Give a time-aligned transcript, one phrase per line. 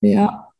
[0.00, 0.52] Ja.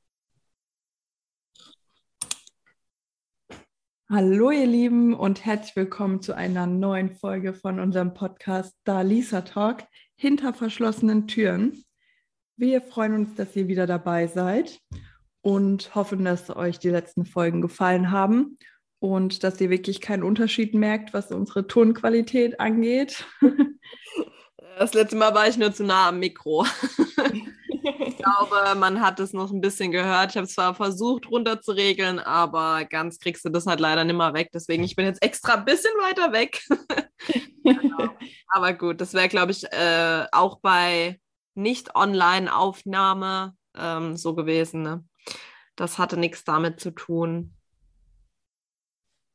[4.11, 9.43] Hallo ihr Lieben und herzlich willkommen zu einer neuen Folge von unserem Podcast Da Lisa
[9.43, 9.85] Talk
[10.16, 11.85] hinter verschlossenen Türen.
[12.56, 14.81] Wir freuen uns, dass ihr wieder dabei seid
[15.41, 18.59] und hoffen, dass euch die letzten Folgen gefallen haben
[18.98, 23.25] und dass ihr wirklich keinen Unterschied merkt, was unsere Tonqualität angeht.
[24.79, 26.66] Das letzte Mal war ich nur zu nah am Mikro.
[28.18, 30.32] Ich glaube, man hat es noch ein bisschen gehört.
[30.32, 34.50] Ich habe zwar versucht runterzuregeln, aber ganz kriegst du das halt leider nicht mehr weg.
[34.52, 36.60] Deswegen, ich bin jetzt extra ein bisschen weiter weg.
[37.62, 38.09] genau.
[38.48, 41.20] Aber gut, das wäre, glaube ich, äh, auch bei
[41.54, 44.82] Nicht-Online-Aufnahme ähm, so gewesen.
[44.82, 45.04] Ne?
[45.76, 47.54] Das hatte nichts damit zu tun.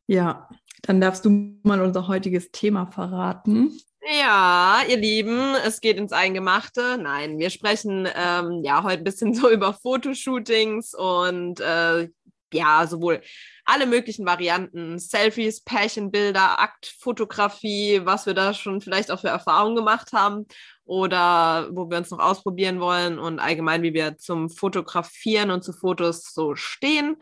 [0.08, 0.50] Ja,
[0.82, 3.80] dann darfst du mal unser heutiges Thema verraten.
[4.06, 6.98] Ja, ihr Lieben, es geht ins Eingemachte.
[6.98, 12.10] Nein, wir sprechen ähm, ja heute ein bisschen so über Fotoshootings und äh,
[12.52, 13.22] ja, sowohl
[13.66, 20.12] alle möglichen Varianten, Selfies, Pärchenbilder, Aktfotografie, was wir da schon vielleicht auch für Erfahrungen gemacht
[20.12, 20.48] haben
[20.84, 25.72] oder wo wir uns noch ausprobieren wollen und allgemein, wie wir zum Fotografieren und zu
[25.72, 27.16] Fotos so stehen.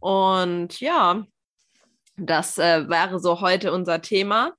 [0.00, 1.24] Und ja,
[2.16, 4.52] das äh, wäre so heute unser Thema.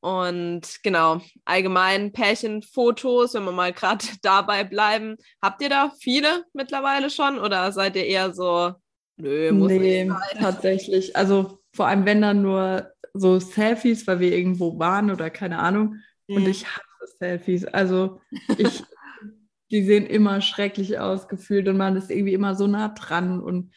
[0.00, 5.16] Und genau, allgemein Pärchenfotos, wenn wir mal gerade dabei bleiben.
[5.42, 8.74] Habt ihr da viele mittlerweile schon oder seid ihr eher so,
[9.16, 10.38] nö, muss nee, nicht sein?
[10.40, 11.16] tatsächlich.
[11.16, 15.96] Also vor allem, wenn dann nur so Selfies, weil wir irgendwo waren oder keine Ahnung.
[16.28, 16.36] Mhm.
[16.36, 17.64] Und ich hasse Selfies.
[17.64, 18.20] Also
[18.56, 18.82] ich,
[19.70, 23.40] die sehen immer schrecklich aus gefühlt und man ist irgendwie immer so nah dran.
[23.40, 23.72] Und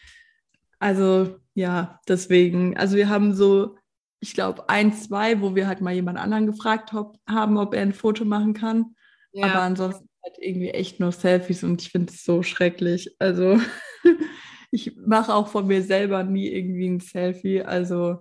[0.78, 3.78] also ja, deswegen, also wir haben so
[4.22, 7.82] ich glaube, ein, zwei, wo wir halt mal jemand anderen gefragt hab, haben, ob er
[7.82, 8.96] ein Foto machen kann.
[9.34, 9.48] Ja.
[9.48, 13.16] Aber ansonsten halt irgendwie echt nur Selfies und ich finde es so schrecklich.
[13.18, 13.60] Also
[14.72, 17.64] ich mache auch von mir selber nie irgendwie ein Selfie.
[17.64, 18.20] Also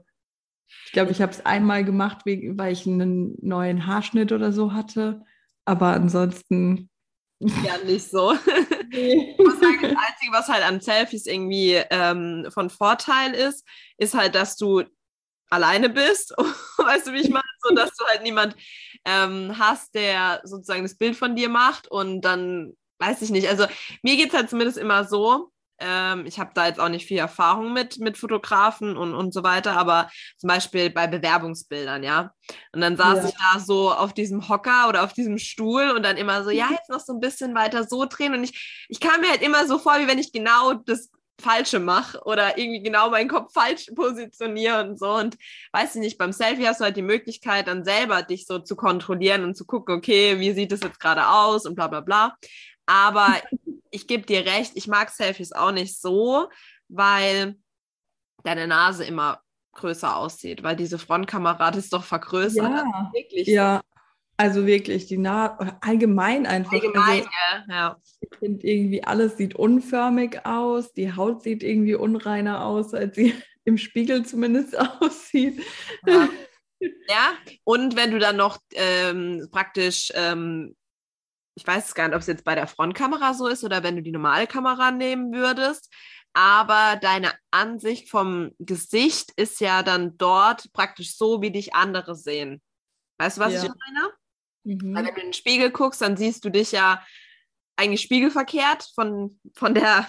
[0.87, 5.23] ich glaube, ich habe es einmal gemacht, weil ich einen neuen Haarschnitt oder so hatte.
[5.65, 6.89] Aber ansonsten.
[7.43, 8.35] Ja, nicht so.
[8.91, 9.33] Nee.
[9.33, 13.67] Ich muss sagen, das Einzige, was halt an Selfies irgendwie ähm, von Vorteil ist,
[13.97, 14.83] ist halt, dass du
[15.51, 16.31] alleine bist,
[16.79, 18.57] weißt du, wie ich meine, so dass du halt niemand
[19.05, 23.49] ähm, hast, der sozusagen das Bild von dir macht und dann weiß ich nicht.
[23.49, 23.67] Also
[24.03, 25.51] mir geht es halt zumindest immer so.
[25.83, 29.43] Ähm, ich habe da jetzt auch nicht viel Erfahrung mit, mit Fotografen und, und so
[29.43, 32.35] weiter, aber zum Beispiel bei Bewerbungsbildern, ja.
[32.75, 33.29] Und dann saß ja.
[33.29, 36.69] ich da so auf diesem Hocker oder auf diesem Stuhl und dann immer so, ja,
[36.71, 38.35] jetzt noch so ein bisschen weiter so drehen.
[38.35, 41.09] Und ich, ich kam mir halt immer so vor, wie wenn ich genau das
[41.41, 45.13] Falsche mache oder irgendwie genau meinen Kopf falsch positioniere und so.
[45.15, 45.37] Und
[45.73, 48.77] weiß ich nicht, beim Selfie hast du halt die Möglichkeit, dann selber dich so zu
[48.77, 52.37] kontrollieren und zu gucken, okay, wie sieht es jetzt gerade aus und bla bla bla.
[52.87, 53.35] Aber
[53.91, 56.49] ich gebe dir recht, ich mag Selfies auch nicht so,
[56.89, 57.57] weil
[58.45, 59.41] deine Nase immer
[59.73, 62.71] größer aussieht, weil diese Frontkamera das doch vergrößert.
[62.71, 63.47] Ja, wirklich.
[63.47, 63.81] Ja,
[64.41, 66.73] also wirklich, die Nase, allgemein einfach.
[66.73, 67.97] Allgemein, also, ja.
[68.23, 70.95] Ich finde irgendwie, alles sieht unförmig aus.
[70.95, 73.35] Die Haut sieht irgendwie unreiner aus, als sie
[73.65, 75.63] im Spiegel zumindest aussieht.
[76.07, 76.27] Ja,
[76.81, 77.35] ja.
[77.65, 80.75] und wenn du dann noch ähm, praktisch, ähm,
[81.55, 83.97] ich weiß es gar nicht, ob es jetzt bei der Frontkamera so ist oder wenn
[83.97, 85.93] du die normale Kamera nehmen würdest,
[86.33, 92.63] aber deine Ansicht vom Gesicht ist ja dann dort praktisch so, wie dich andere sehen.
[93.19, 93.65] Weißt du, was ja.
[93.65, 94.15] ich meine?
[94.65, 94.95] Mhm.
[94.95, 97.03] Weil wenn du in den Spiegel guckst, dann siehst du dich ja
[97.77, 100.07] eigentlich spiegelverkehrt von, von, der,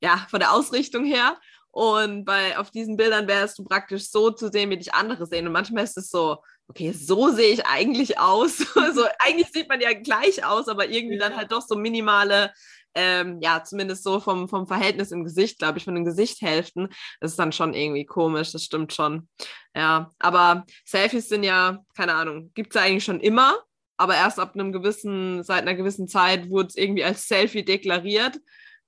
[0.00, 1.38] ja, von der Ausrichtung her.
[1.70, 5.46] Und bei, auf diesen Bildern wärst du praktisch so zu sehen, wie dich andere sehen.
[5.46, 8.64] Und manchmal ist es so, okay, so sehe ich eigentlich aus.
[8.76, 11.28] also eigentlich sieht man ja gleich aus, aber irgendwie ja.
[11.28, 12.52] dann halt doch so minimale,
[12.94, 16.88] ähm, ja, zumindest so vom, vom Verhältnis im Gesicht, glaube ich, von den Gesichthälften.
[17.20, 19.28] Das ist dann schon irgendwie komisch, das stimmt schon.
[19.74, 23.58] Ja, aber Selfies sind ja, keine Ahnung, gibt es ja eigentlich schon immer
[23.96, 28.40] aber erst ab einem gewissen, seit einer gewissen Zeit wurde es irgendwie als Selfie deklariert.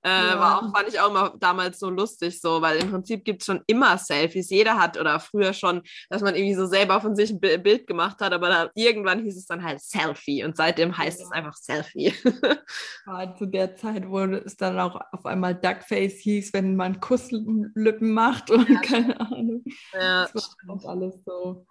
[0.03, 0.39] Äh, ja.
[0.39, 3.47] War auch, fand ich auch immer damals so lustig, so, weil im Prinzip gibt es
[3.47, 4.49] schon immer Selfies.
[4.49, 8.21] Jeder hat oder früher schon, dass man irgendwie so selber von sich ein Bild gemacht
[8.21, 11.25] hat, aber da, irgendwann hieß es dann halt Selfie und seitdem heißt ja.
[11.25, 12.13] es einfach Selfie.
[13.07, 18.13] ja, zu der Zeit wurde es dann auch auf einmal Duckface hieß, wenn man Kusslippen
[18.13, 18.79] macht und ja.
[18.81, 19.63] keine Ahnung.
[19.93, 21.65] Ja, das war auch alles so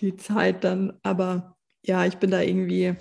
[0.00, 2.96] die Zeit dann, aber ja, ich bin da irgendwie,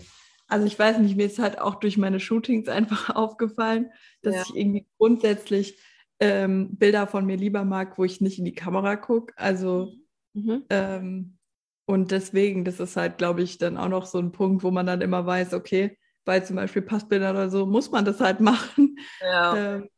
[0.48, 3.92] also ich weiß nicht, mir ist halt auch durch meine Shootings einfach aufgefallen,
[4.22, 4.42] dass ja.
[4.42, 5.80] ich irgendwie grundsätzlich
[6.20, 9.34] ähm, Bilder von mir lieber mag, wo ich nicht in die Kamera gucke.
[9.38, 9.94] Also
[10.34, 10.64] mhm.
[10.70, 11.38] ähm,
[11.86, 14.86] und deswegen, das ist halt, glaube ich, dann auch noch so ein Punkt, wo man
[14.86, 18.98] dann immer weiß, okay, bei zum Beispiel Passbildern oder so, muss man das halt machen.
[19.22, 19.76] Ja.
[19.76, 19.90] Ähm,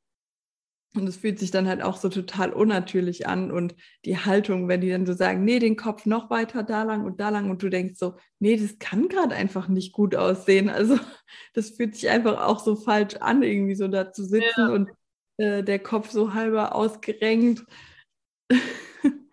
[0.96, 3.52] und es fühlt sich dann halt auch so total unnatürlich an.
[3.52, 3.76] Und
[4.06, 7.20] die Haltung, wenn die dann so sagen, nee, den Kopf noch weiter da lang und
[7.20, 10.70] da lang und du denkst so, nee, das kann gerade einfach nicht gut aussehen.
[10.70, 10.98] Also
[11.54, 14.70] das fühlt sich einfach auch so falsch an, irgendwie so da zu sitzen ja.
[14.70, 14.90] und
[15.38, 17.64] äh, der Kopf so halber ausgerenkt.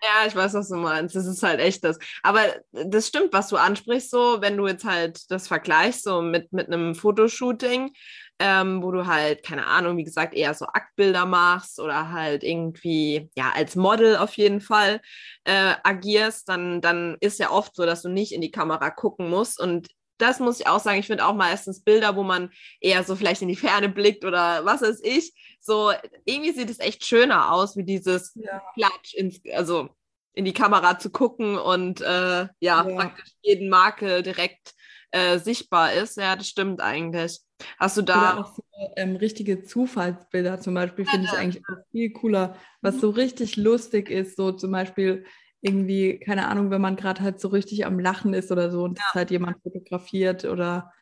[0.03, 1.17] Ja, ich weiß, was du meinst.
[1.17, 1.99] Das ist halt echt das.
[2.23, 6.53] Aber das stimmt, was du ansprichst, so, wenn du jetzt halt das vergleichst, so mit,
[6.53, 7.93] mit einem Fotoshooting,
[8.39, 13.31] ähm, wo du halt, keine Ahnung, wie gesagt, eher so Aktbilder machst oder halt irgendwie,
[13.37, 15.01] ja, als Model auf jeden Fall
[15.45, 19.31] äh, agierst, dann, dann ist ja oft so, dass du nicht in die Kamera gucken
[19.31, 19.59] musst.
[19.59, 19.89] Und
[20.19, 22.51] das muss ich auch sagen, ich finde auch meistens Bilder, wo man
[22.81, 25.33] eher so vielleicht in die Ferne blickt oder was weiß ich.
[25.61, 25.93] So,
[26.25, 28.63] irgendwie sieht es echt schöner aus, wie dieses ja.
[28.75, 29.89] Klatsch ins, also
[30.35, 34.75] in die Kamera zu gucken und äh, ja, ja, praktisch jeden Makel direkt
[35.11, 36.19] äh, sichtbar ist.
[36.19, 37.41] Ja, das stimmt eigentlich.
[37.79, 38.35] Hast du da.
[38.35, 38.63] Oder auch so,
[38.97, 44.37] ähm, richtige Zufallsbilder zum Beispiel finde ich eigentlich viel cooler, was so richtig lustig ist,
[44.37, 45.25] so zum Beispiel
[45.61, 48.99] irgendwie, keine Ahnung, wenn man gerade halt so richtig am Lachen ist oder so und
[48.99, 49.05] ja.
[49.15, 50.93] halt jemand fotografiert oder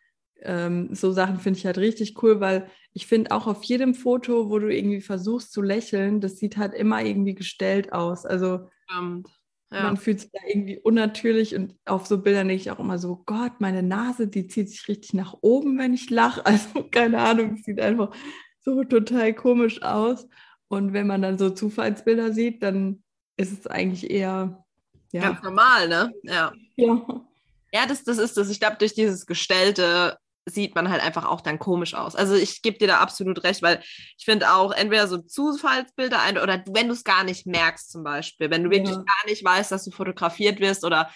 [0.42, 4.50] ähm, so Sachen finde ich halt richtig cool, weil ich finde auch auf jedem Foto,
[4.50, 8.24] wo du irgendwie versuchst zu lächeln, das sieht halt immer irgendwie gestellt aus.
[8.24, 9.28] Also Stimmt.
[9.74, 9.82] Ja.
[9.82, 13.22] man fühlt sich da irgendwie unnatürlich und auf so Bildern denke ich auch immer so,
[13.26, 16.42] Gott, meine Nase, die zieht sich richtig nach oben, wenn ich lache.
[16.54, 18.14] Also keine Ahnung, sieht einfach
[18.60, 20.28] so total komisch aus.
[20.68, 23.02] Und wenn man dann so Zufallsbilder sieht, dann
[23.36, 24.64] ist es eigentlich eher
[25.12, 25.20] ja.
[25.20, 26.12] ganz normal, ne?
[26.22, 26.52] Ja.
[26.76, 27.24] Ja,
[27.72, 28.50] ja das, das ist das.
[28.50, 30.16] Ich glaube, durch dieses Gestellte
[30.46, 32.14] sieht man halt einfach auch dann komisch aus.
[32.14, 33.81] Also ich gebe dir da absolut recht, weil
[34.19, 38.05] ich finde auch entweder so Zufallsbilder ein oder wenn du es gar nicht merkst zum
[38.05, 39.02] Beispiel, wenn du wirklich ja.
[39.02, 41.11] gar nicht weißt, dass du fotografiert wirst oder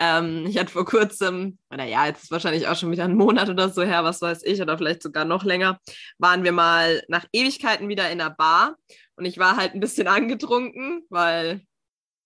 [0.00, 3.48] ähm, ich hatte vor kurzem, oder ja, jetzt ist wahrscheinlich auch schon wieder ein Monat
[3.48, 5.78] oder so her, was weiß ich, oder vielleicht sogar noch länger,
[6.18, 8.76] waren wir mal nach Ewigkeiten wieder in einer Bar
[9.16, 11.62] und ich war halt ein bisschen angetrunken, weil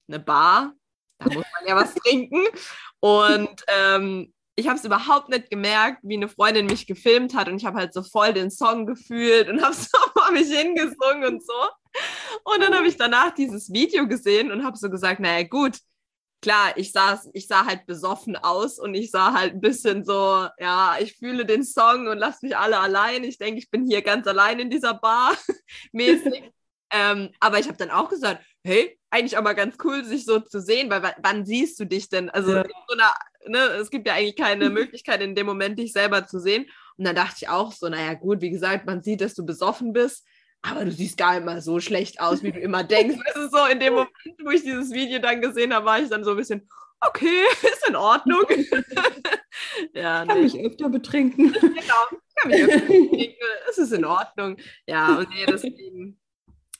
[0.08, 0.72] eine Bar,
[1.18, 2.44] da muss man ja was trinken.
[3.00, 7.58] Und ähm, ich habe es überhaupt nicht gemerkt, wie eine Freundin mich gefilmt hat und
[7.58, 11.46] ich habe halt so voll den Song gefühlt und habe so vor mich hingesungen und
[11.46, 11.52] so.
[12.42, 15.78] Und dann habe ich danach dieses Video gesehen und habe so gesagt, naja gut,
[16.42, 20.48] klar, ich sah, ich sah halt besoffen aus und ich sah halt ein bisschen so,
[20.58, 23.22] ja, ich fühle den Song und lass mich alle allein.
[23.22, 25.34] Ich denke, ich bin hier ganz allein in dieser Bar
[25.92, 26.52] mäßig.
[26.92, 30.40] ähm, aber ich habe dann auch gesagt, hey, eigentlich auch mal ganz cool, sich so
[30.40, 32.28] zu sehen, weil wann siehst du dich denn?
[32.28, 32.64] Also ja.
[32.88, 33.14] so einer
[33.48, 36.66] ne, es gibt ja eigentlich keine Möglichkeit, in dem Moment dich selber zu sehen.
[36.96, 39.92] Und dann dachte ich auch so, naja, gut, wie gesagt, man sieht, dass du besoffen
[39.92, 40.26] bist,
[40.62, 43.18] aber du siehst gar nicht mal so schlecht aus, wie du immer denkst.
[43.26, 44.12] Das ist so, in dem Moment,
[44.44, 46.68] wo ich dieses Video dann gesehen habe, war ich dann so ein bisschen,
[47.00, 48.44] okay, ist in Ordnung.
[49.94, 50.44] ja, kann nee.
[50.44, 51.52] mich öfter betrinken.
[51.52, 53.34] genau, kann mich öfter betrinken.
[53.70, 54.56] Es ist in Ordnung.
[54.86, 56.17] Ja, und nee, deswegen.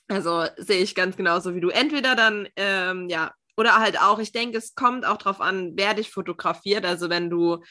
[0.09, 1.69] Also sehe ich ganz genauso wie du.
[1.69, 5.93] Entweder dann, ähm, ja, oder halt auch, ich denke, es kommt auch darauf an, wer
[5.93, 6.85] dich fotografiert.
[6.85, 7.63] Also wenn du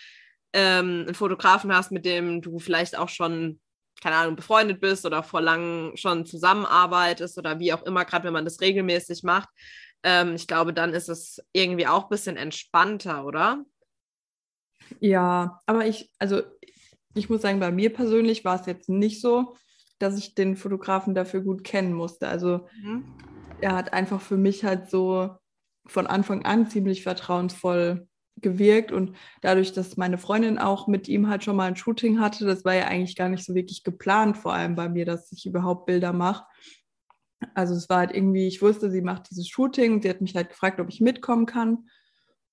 [0.53, 3.61] ähm, einen Fotografen hast, mit dem du vielleicht auch schon,
[4.01, 8.33] keine Ahnung, befreundet bist oder vor langem schon zusammenarbeitest oder wie auch immer, gerade wenn
[8.33, 9.49] man das regelmäßig macht,
[10.05, 13.65] ähm, ich glaube, dann ist es irgendwie auch ein bisschen entspannter, oder?
[15.01, 16.43] Ja, aber ich, also
[17.15, 19.57] ich muss sagen, bei mir persönlich war es jetzt nicht so,
[19.99, 22.29] dass ich den Fotografen dafür gut kennen musste.
[22.29, 23.05] Also mhm.
[23.61, 25.31] er hat einfach für mich halt so
[25.87, 28.07] von Anfang an ziemlich vertrauensvoll
[28.41, 32.45] gewirkt und dadurch, dass meine Freundin auch mit ihm halt schon mal ein Shooting hatte,
[32.45, 35.47] das war ja eigentlich gar nicht so wirklich geplant, vor allem bei mir, dass ich
[35.47, 36.45] überhaupt Bilder mache.
[37.55, 40.35] Also es war halt irgendwie, ich wusste, sie macht dieses Shooting und sie hat mich
[40.35, 41.89] halt gefragt, ob ich mitkommen kann.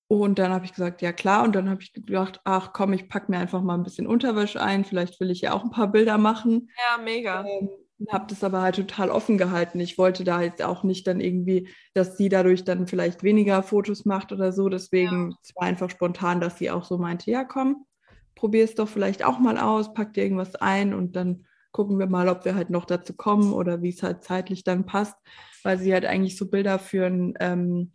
[0.08, 1.42] Und dann habe ich gesagt, ja klar.
[1.44, 4.62] Und dann habe ich gedacht, ach komm, ich packe mir einfach mal ein bisschen Unterwäsche
[4.62, 4.84] ein.
[4.84, 6.70] Vielleicht will ich ja auch ein paar Bilder machen.
[6.76, 7.44] Ja, mega.
[7.44, 7.68] Ähm,
[8.12, 9.80] habe das aber halt total offen gehalten.
[9.80, 14.04] Ich wollte da jetzt auch nicht dann irgendwie, dass sie dadurch dann vielleicht weniger Fotos
[14.04, 14.68] macht oder so.
[14.68, 15.38] Deswegen ja.
[15.42, 17.86] es war einfach spontan, dass sie auch so meinte, ja komm,
[18.34, 22.06] probier es doch vielleicht auch mal aus, pack dir irgendwas ein und dann gucken wir
[22.06, 25.16] mal, ob wir halt noch dazu kommen oder wie es halt zeitlich dann passt,
[25.62, 27.92] weil sie halt eigentlich so Bilder für einen ähm,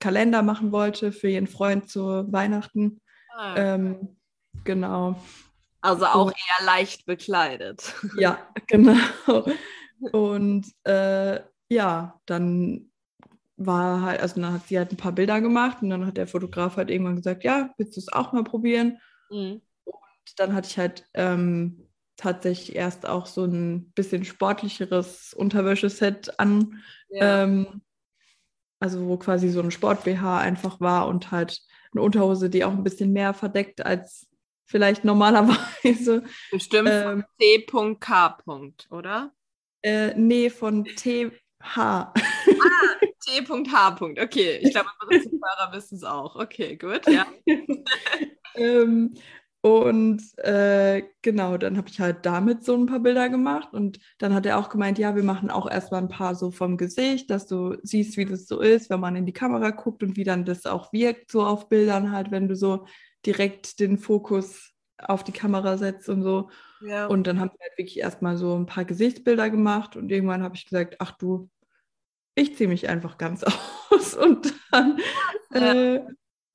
[0.00, 3.00] Kalender machen wollte, für ihren Freund zu Weihnachten.
[3.36, 3.54] Ah.
[3.56, 4.16] Ähm,
[4.64, 5.20] genau.
[5.82, 7.94] Also auch eher leicht bekleidet.
[8.16, 9.44] Ja, genau.
[10.12, 12.90] Und äh, ja, dann
[13.56, 16.26] war halt, also dann hat sie halt ein paar Bilder gemacht und dann hat der
[16.26, 18.98] Fotograf halt irgendwann gesagt, ja, willst du es auch mal probieren?
[19.30, 19.60] Mhm.
[19.84, 26.82] Und dann hatte ich halt ähm, tatsächlich erst auch so ein bisschen sportlicheres Unterwäscheset an.
[27.10, 27.44] Ja.
[27.44, 27.82] Ähm,
[28.80, 31.60] also wo quasi so ein Sport-BH einfach war und halt
[31.92, 34.26] eine Unterhose, die auch ein bisschen mehr verdeckt als
[34.64, 36.24] vielleicht normalerweise.
[36.50, 37.24] Bestimmt ähm,
[37.68, 38.38] von C.K.
[38.90, 39.32] oder?
[39.82, 41.76] Äh, nee, von TH.
[41.76, 42.12] Ah,
[43.24, 44.00] T.H.
[44.00, 46.36] Okay, ich glaube, unsere Zuhörer wissen es auch.
[46.36, 47.26] Okay, gut, ja.
[48.54, 49.14] ähm,
[49.62, 54.32] und äh, genau, dann habe ich halt damit so ein paar Bilder gemacht und dann
[54.32, 57.46] hat er auch gemeint, ja, wir machen auch erstmal ein paar so vom Gesicht, dass
[57.46, 60.46] du siehst, wie das so ist, wenn man in die Kamera guckt und wie dann
[60.46, 62.86] das auch wirkt, so auf Bildern halt, wenn du so
[63.26, 66.50] direkt den Fokus auf die Kamera setzt und so.
[66.80, 67.06] Ja.
[67.06, 70.56] Und dann haben wir halt wirklich erstmal so ein paar Gesichtsbilder gemacht und irgendwann habe
[70.56, 71.50] ich gesagt, ach du,
[72.34, 73.44] ich ziehe mich einfach ganz
[73.90, 74.14] aus.
[74.14, 74.98] Und dann
[75.52, 76.00] äh,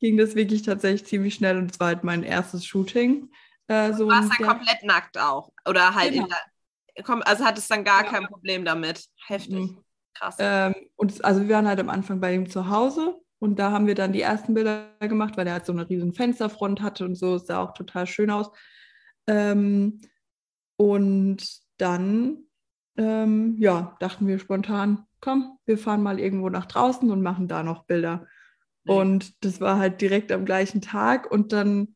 [0.05, 3.31] ging das wirklich tatsächlich ziemlich schnell und es war halt mein erstes Shooting.
[3.67, 5.51] Äh, so du warst dann komplett nackt auch.
[5.67, 6.27] Oder halt genau.
[6.27, 8.11] der, also hattest dann gar ja.
[8.11, 9.05] kein Problem damit.
[9.25, 9.55] Heftig.
[9.55, 9.83] Mhm.
[10.13, 10.35] Krass.
[10.37, 13.87] Ähm, und also wir waren halt am Anfang bei ihm zu Hause und da haben
[13.87, 17.15] wir dann die ersten Bilder gemacht, weil er halt so eine riesen Fensterfront hatte und
[17.15, 18.51] so, es sah auch total schön aus.
[19.27, 20.01] Ähm,
[20.77, 21.43] und
[21.77, 22.43] dann,
[22.95, 27.63] ähm, ja, dachten wir spontan, komm, wir fahren mal irgendwo nach draußen und machen da
[27.63, 28.27] noch Bilder.
[28.87, 31.95] Und das war halt direkt am gleichen Tag und dann,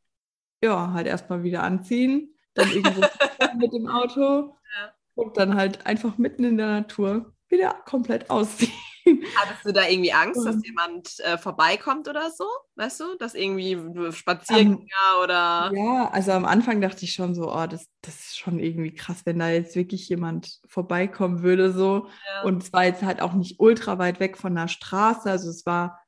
[0.63, 3.01] ja, halt erstmal wieder anziehen, dann irgendwo
[3.57, 4.93] mit dem Auto ja.
[5.15, 8.73] und dann halt einfach mitten in der Natur wieder komplett ausziehen.
[9.35, 12.45] Hattest du da irgendwie Angst, dass jemand äh, vorbeikommt oder so?
[12.75, 13.77] Weißt du, dass irgendwie
[14.11, 15.71] Spaziergänger um, oder.
[15.73, 19.21] Ja, also am Anfang dachte ich schon so, oh, das, das ist schon irgendwie krass,
[19.25, 21.71] wenn da jetzt wirklich jemand vorbeikommen würde.
[21.71, 22.07] so.
[22.27, 22.43] Ja.
[22.43, 25.29] Und es war jetzt halt auch nicht ultra weit weg von der Straße.
[25.29, 25.99] Also es war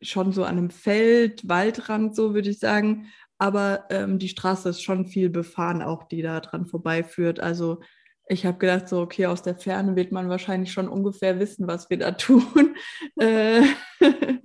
[0.00, 3.06] schon so an einem Feld, Waldrand, so würde ich sagen.
[3.38, 7.40] Aber ähm, die Straße ist schon viel befahren, auch die da dran vorbeiführt.
[7.40, 7.80] Also
[8.28, 11.88] ich habe gedacht, so, okay, aus der Ferne wird man wahrscheinlich schon ungefähr wissen, was
[11.90, 12.76] wir da tun.
[13.16, 13.62] äh,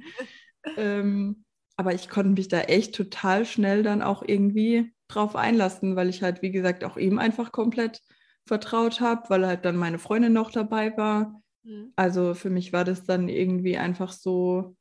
[0.78, 1.44] ähm,
[1.76, 6.22] aber ich konnte mich da echt total schnell dann auch irgendwie drauf einlassen, weil ich
[6.22, 8.02] halt, wie gesagt, auch ihm einfach komplett
[8.46, 11.42] vertraut habe, weil halt dann meine Freundin noch dabei war.
[11.64, 11.94] Mhm.
[11.96, 14.76] Also für mich war das dann irgendwie einfach so.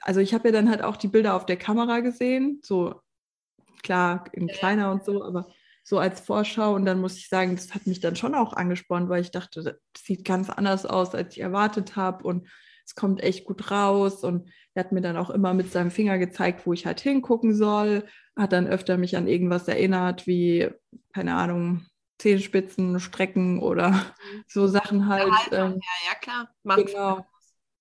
[0.00, 3.00] Also ich habe ja dann halt auch die Bilder auf der Kamera gesehen, so
[3.82, 5.46] klar in kleiner und so, aber
[5.82, 6.74] so als Vorschau.
[6.74, 9.62] Und dann muss ich sagen, das hat mich dann schon auch angespornt, weil ich dachte,
[9.62, 12.24] das sieht ganz anders aus, als ich erwartet habe.
[12.24, 12.48] Und
[12.84, 14.24] es kommt echt gut raus.
[14.24, 17.54] Und er hat mir dann auch immer mit seinem Finger gezeigt, wo ich halt hingucken
[17.54, 18.04] soll.
[18.36, 20.70] Hat dann öfter mich an irgendwas erinnert, wie,
[21.12, 21.86] keine Ahnung,
[22.18, 24.44] Zehenspitzen, Strecken oder mhm.
[24.46, 25.32] so Sachen halt.
[25.50, 26.48] Ja, ähm, ja, ja, klar.
[26.62, 27.26] Macht genau.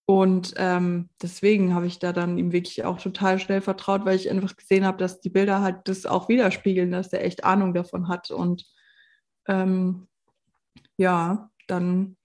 [0.10, 4.28] Und ähm, deswegen habe ich da dann ihm wirklich auch total schnell vertraut, weil ich
[4.32, 8.08] einfach gesehen habe, dass die Bilder halt das auch widerspiegeln, dass er echt Ahnung davon
[8.08, 8.32] hat.
[8.32, 8.66] Und
[9.48, 10.08] ähm,
[10.98, 12.18] ja, dann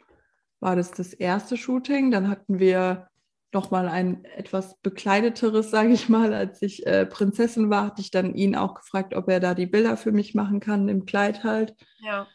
[0.61, 2.11] war das das erste Shooting.
[2.11, 3.09] Dann hatten wir
[3.53, 6.33] nochmal ein etwas bekleideteres, sage ich mal.
[6.33, 9.67] Als ich äh, Prinzessin war, hatte ich dann ihn auch gefragt, ob er da die
[9.67, 11.75] Bilder für mich machen kann, im Kleid halt.
[11.99, 12.29] Ja.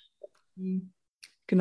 [0.56, 0.84] Genau,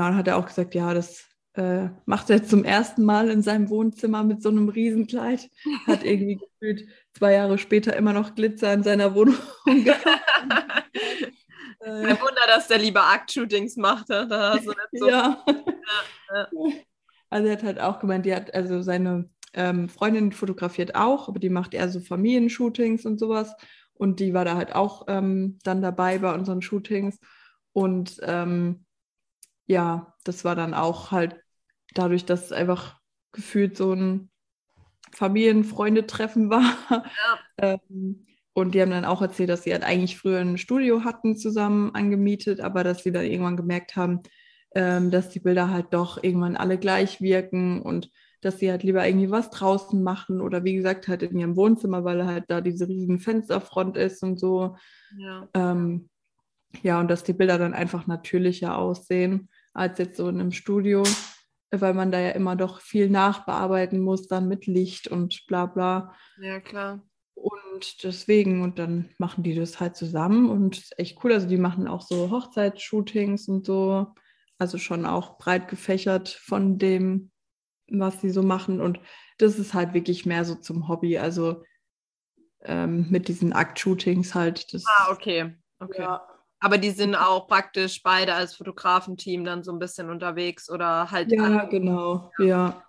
[0.03, 1.25] dann hat er auch gesagt, ja, das
[1.59, 5.51] äh, macht er zum ersten Mal in seinem Wohnzimmer mit so einem Riesenkleid.
[5.87, 9.37] Hat irgendwie gefühlt zwei Jahre später immer noch Glitzer in seiner Wohnung
[9.67, 10.07] gehabt.
[11.81, 14.09] Kein Wunder, dass der lieber Akt-Shootings macht.
[14.11, 15.09] Da so so.
[15.09, 15.45] Ja.
[15.47, 16.49] ja.
[17.31, 21.39] Also er hat halt auch gemeint, die hat, also seine ähm, Freundin fotografiert auch, aber
[21.39, 23.55] die macht eher so Familienshootings und sowas.
[23.95, 27.19] Und die war da halt auch ähm, dann dabei bei unseren Shootings.
[27.73, 28.85] Und ähm,
[29.67, 31.37] ja, das war dann auch halt
[31.95, 32.99] dadurch, dass es einfach
[33.33, 34.31] gefühlt so ein
[35.13, 36.77] Familienfreunde-Treffen war.
[36.91, 37.41] Ja.
[37.91, 41.37] ähm, und die haben dann auch erzählt, dass sie halt eigentlich früher ein Studio hatten
[41.37, 44.23] zusammen angemietet, aber dass sie dann irgendwann gemerkt haben,
[44.75, 49.07] ähm, dass die Bilder halt doch irgendwann alle gleich wirken und dass sie halt lieber
[49.07, 52.89] irgendwie was draußen machen oder wie gesagt halt in ihrem Wohnzimmer, weil halt da diese
[52.89, 54.77] riesen Fensterfront ist und so.
[55.17, 55.49] Ja.
[55.55, 56.09] Ähm,
[56.83, 61.03] ja, und dass die Bilder dann einfach natürlicher aussehen als jetzt so in einem Studio
[61.71, 66.15] weil man da ja immer doch viel nachbearbeiten muss, dann mit Licht und bla bla.
[66.41, 67.03] Ja, klar.
[67.35, 71.33] Und deswegen, und dann machen die das halt zusammen und echt cool.
[71.33, 74.09] Also die machen auch so Hochzeitsshootings und so.
[74.59, 77.31] Also schon auch breit gefächert von dem,
[77.89, 78.81] was sie so machen.
[78.81, 78.99] Und
[79.39, 81.19] das ist halt wirklich mehr so zum Hobby.
[81.19, 81.63] Also
[82.63, 84.75] ähm, mit diesen Akt-Shootings halt.
[84.75, 85.55] Das, ah, okay.
[85.79, 86.03] Okay.
[86.03, 86.27] Ja,
[86.61, 91.31] aber die sind auch praktisch beide als Fotografenteam dann so ein bisschen unterwegs oder halt.
[91.31, 91.69] Ja, alle.
[91.69, 92.83] genau, ja.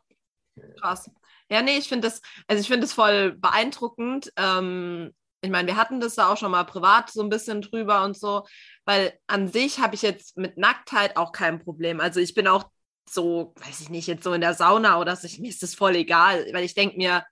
[0.79, 1.09] Krass.
[1.51, 4.31] Ja, nee, ich finde das, also ich finde das voll beeindruckend.
[4.35, 8.03] Ähm, ich meine, wir hatten das da auch schon mal privat so ein bisschen drüber
[8.03, 8.45] und so,
[8.85, 12.01] weil an sich habe ich jetzt mit Nacktheit auch kein Problem.
[12.01, 12.69] Also ich bin auch
[13.07, 15.95] so, weiß ich nicht, jetzt so in der Sauna oder so, mir ist das voll
[15.95, 17.23] egal, weil ich denke mir,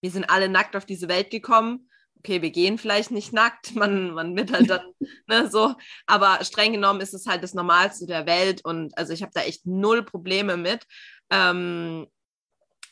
[0.00, 1.88] wir sind alle nackt auf diese Welt gekommen
[2.26, 4.80] okay, wir gehen vielleicht nicht nackt, man, man wird halt dann,
[5.28, 5.74] ne, so,
[6.06, 9.42] aber streng genommen ist es halt das Normalste der Welt und also ich habe da
[9.42, 10.86] echt null Probleme mit.
[11.30, 12.08] Ähm,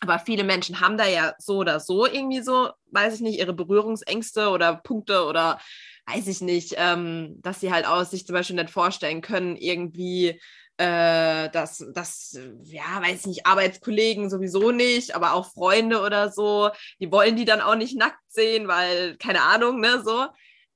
[0.01, 3.55] aber viele Menschen haben da ja so oder so irgendwie so, weiß ich nicht, ihre
[3.55, 5.59] Berührungsängste oder Punkte oder
[6.07, 10.41] weiß ich nicht, ähm, dass sie halt aus sich zum Beispiel nicht vorstellen können, irgendwie
[10.77, 16.71] äh, dass, dass, ja, weiß ich nicht, Arbeitskollegen sowieso nicht, aber auch Freunde oder so,
[17.01, 20.27] die wollen die dann auch nicht nackt sehen, weil, keine Ahnung, ne, so.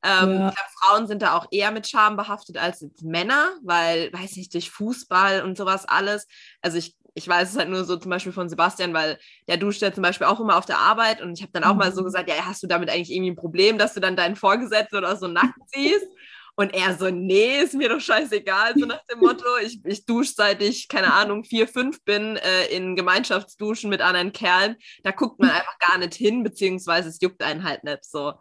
[0.05, 0.51] Ähm, ja.
[0.51, 4.71] glaub, Frauen sind da auch eher mit Scham behaftet als Männer, weil, weiß nicht, durch
[4.71, 6.29] Fußball und sowas alles.
[6.63, 9.83] Also ich, ich weiß es halt nur so zum Beispiel von Sebastian, weil der duscht
[9.83, 11.79] ja zum Beispiel auch immer auf der Arbeit und ich habe dann auch mhm.
[11.79, 12.07] mal so mhm.
[12.07, 15.17] gesagt, ja, hast du damit eigentlich irgendwie ein Problem, dass du dann deinen Vorgesetzten oder
[15.17, 16.07] so nackt siehst?
[16.59, 19.47] Und er so, nee, ist mir doch scheißegal, so nach dem Motto.
[19.63, 24.33] Ich, ich dusche seit ich, keine Ahnung, vier, fünf bin, äh, in Gemeinschaftsduschen mit anderen
[24.33, 24.75] Kerlen.
[25.05, 28.33] Da guckt man einfach gar nicht hin, beziehungsweise es juckt einen halt nicht so.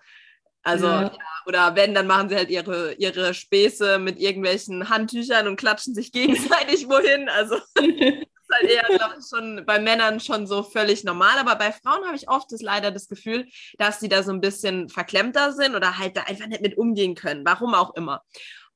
[0.63, 1.03] Also, ja.
[1.03, 1.11] Ja,
[1.45, 6.11] oder wenn, dann machen sie halt ihre, ihre Späße mit irgendwelchen Handtüchern und klatschen sich
[6.11, 7.29] gegenseitig wohin.
[7.29, 7.59] Also,
[8.47, 11.37] ist halt eher, schon bei Männern schon so völlig normal.
[11.39, 14.41] Aber bei Frauen habe ich oft das leider das Gefühl, dass die da so ein
[14.41, 17.45] bisschen verklemmter sind oder halt da einfach nicht mit umgehen können.
[17.45, 18.21] Warum auch immer.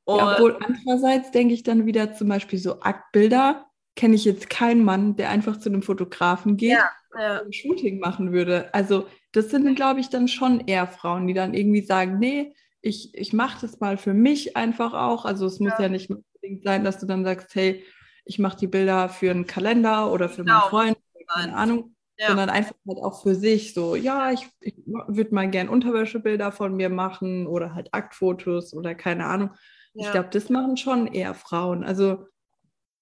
[0.04, 4.50] Und ja, obwohl andererseits denke ich dann wieder zum Beispiel so Aktbilder, kenne ich jetzt
[4.50, 7.40] keinen Mann, der einfach zu einem Fotografen geht ja, ja.
[7.40, 8.74] und ein Shooting machen würde.
[8.74, 13.14] Also das sind, glaube ich, dann schon eher Frauen, die dann irgendwie sagen, nee, ich,
[13.16, 15.26] ich mache das mal für mich einfach auch.
[15.26, 17.84] Also es muss ja, ja nicht unbedingt sein, dass du dann sagst, hey,
[18.26, 20.60] ich mache die Bilder für einen Kalender oder für genau.
[20.60, 20.98] meinen Freund,
[21.28, 22.28] keine Ahnung, ja.
[22.28, 26.76] sondern einfach halt auch für sich so, ja, ich, ich würde mal gern Unterwäschebilder von
[26.76, 29.52] mir machen oder halt Aktfotos oder keine Ahnung.
[29.94, 30.06] Ja.
[30.06, 31.84] Ich glaube, das machen schon eher Frauen.
[31.84, 32.26] Also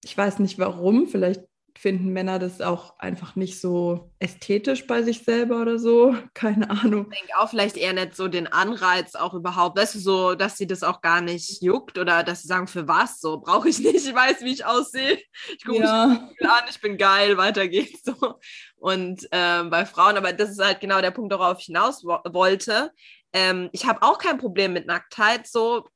[0.03, 1.48] ich weiß nicht warum, vielleicht
[1.79, 6.13] finden Männer das auch einfach nicht so ästhetisch bei sich selber oder so.
[6.33, 7.07] Keine Ahnung.
[7.09, 10.57] Ich denke auch vielleicht eher nicht so den Anreiz auch überhaupt, weißt du, so, dass
[10.57, 13.21] sie das auch gar nicht juckt oder dass sie sagen, für was?
[13.21, 15.19] So, brauche ich nicht, ich weiß, wie ich aussehe.
[15.55, 16.07] Ich gucke ja.
[16.07, 18.35] mich an, ich bin geil, weiter geht's so.
[18.75, 22.19] Und ähm, bei Frauen, aber das ist halt genau der Punkt, worauf ich hinaus wo
[22.33, 22.91] wollte.
[23.31, 25.87] Ähm, ich habe auch kein Problem mit Nacktheit, so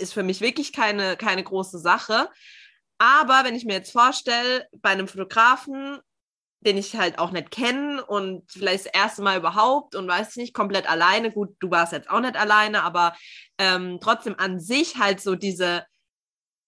[0.00, 2.28] ist für mich wirklich keine, keine große Sache.
[3.00, 5.98] Aber wenn ich mir jetzt vorstelle, bei einem Fotografen,
[6.60, 10.52] den ich halt auch nicht kenne und vielleicht das erste Mal überhaupt und weiß nicht,
[10.52, 11.32] komplett alleine.
[11.32, 13.16] Gut, du warst jetzt auch nicht alleine, aber
[13.56, 15.86] ähm, trotzdem an sich halt so diese,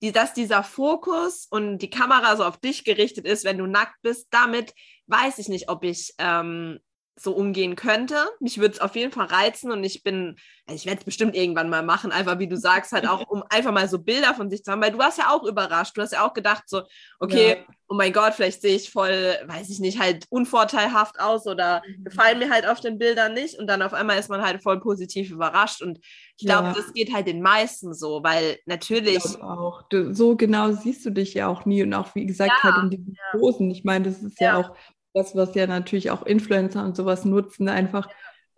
[0.00, 4.00] die, dass dieser Fokus und die Kamera so auf dich gerichtet ist, wenn du nackt
[4.00, 4.72] bist, damit
[5.08, 6.80] weiß ich nicht, ob ich ähm,
[7.14, 8.16] so umgehen könnte.
[8.40, 11.36] Mich würde es auf jeden Fall reizen und ich bin, also ich werde es bestimmt
[11.36, 14.48] irgendwann mal machen, einfach wie du sagst, halt auch, um einfach mal so Bilder von
[14.48, 15.96] sich zu haben, weil du warst ja auch überrascht.
[15.96, 16.82] Du hast ja auch gedacht, so,
[17.18, 17.74] okay, ja.
[17.88, 22.04] oh mein Gott, vielleicht sehe ich voll, weiß ich nicht, halt unvorteilhaft aus oder mhm.
[22.04, 24.80] gefallen mir halt auf den Bildern nicht und dann auf einmal ist man halt voll
[24.80, 25.98] positiv überrascht und
[26.38, 26.74] ich glaube, ja.
[26.74, 29.24] das geht halt den meisten so, weil natürlich.
[29.24, 29.82] Ich auch.
[29.90, 32.84] Du, so genau siehst du dich ja auch nie und auch, wie gesagt, ja, halt
[32.84, 33.70] in diesen Posen.
[33.70, 34.74] Ich meine, das ist ja auch
[35.14, 38.08] das, was ja natürlich auch Influencer und sowas nutzen, einfach,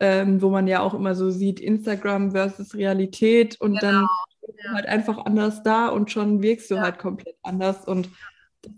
[0.00, 3.92] ähm, wo man ja auch immer so sieht, Instagram versus Realität und genau.
[3.92, 4.08] dann
[4.64, 4.72] ja.
[4.74, 6.82] halt einfach anders da und schon wirkst du ja.
[6.82, 8.08] halt komplett anders und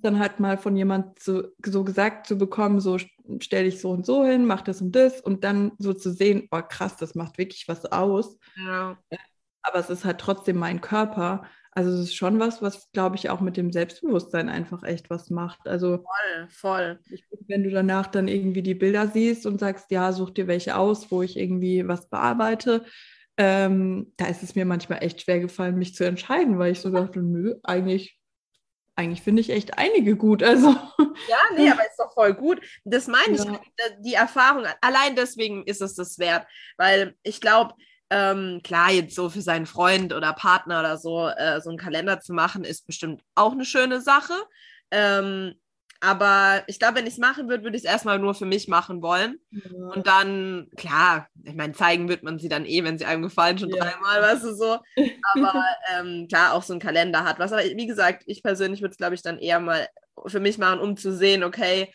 [0.02, 2.98] dann halt mal von jemand so, so gesagt zu bekommen, so
[3.40, 6.48] stell dich so und so hin, mach das und das und dann so zu sehen,
[6.50, 8.36] oh krass, das macht wirklich was aus.
[8.56, 8.98] Ja.
[9.62, 11.44] Aber es ist halt trotzdem mein Körper
[11.76, 15.28] also es ist schon was, was, glaube ich, auch mit dem Selbstbewusstsein einfach echt was
[15.28, 15.68] macht.
[15.68, 17.00] Also voll, voll.
[17.10, 20.78] Ich, wenn du danach dann irgendwie die Bilder siehst und sagst, ja, such dir welche
[20.78, 22.86] aus, wo ich irgendwie was bearbeite,
[23.36, 26.88] ähm, da ist es mir manchmal echt schwer gefallen, mich zu entscheiden, weil ich so
[26.88, 28.18] dachte, nö, eigentlich,
[28.94, 30.42] eigentlich finde ich echt einige gut.
[30.42, 30.74] Also.
[31.28, 32.60] Ja, nee, aber ist doch voll gut.
[32.84, 33.60] Das meine ich, ja.
[34.00, 36.46] die Erfahrung, allein deswegen ist es das wert,
[36.78, 37.74] weil ich glaube,
[38.10, 42.20] ähm, klar, jetzt so für seinen Freund oder Partner oder so, äh, so einen Kalender
[42.20, 44.34] zu machen, ist bestimmt auch eine schöne Sache.
[44.90, 45.54] Ähm,
[46.00, 48.68] aber ich glaube, wenn ich es machen würde, würde ich es erstmal nur für mich
[48.68, 49.40] machen wollen.
[49.50, 49.70] Ja.
[49.94, 53.58] Und dann, klar, ich meine, zeigen wird man sie dann eh, wenn sie einem gefallen,
[53.58, 53.82] schon ja.
[53.82, 54.78] dreimal, weißt du so.
[55.34, 55.64] Aber
[55.98, 57.52] ähm, klar, auch so ein Kalender hat was.
[57.52, 59.88] Aber wie gesagt, ich persönlich würde es, glaube ich, dann eher mal
[60.26, 61.92] für mich machen, um zu sehen, okay,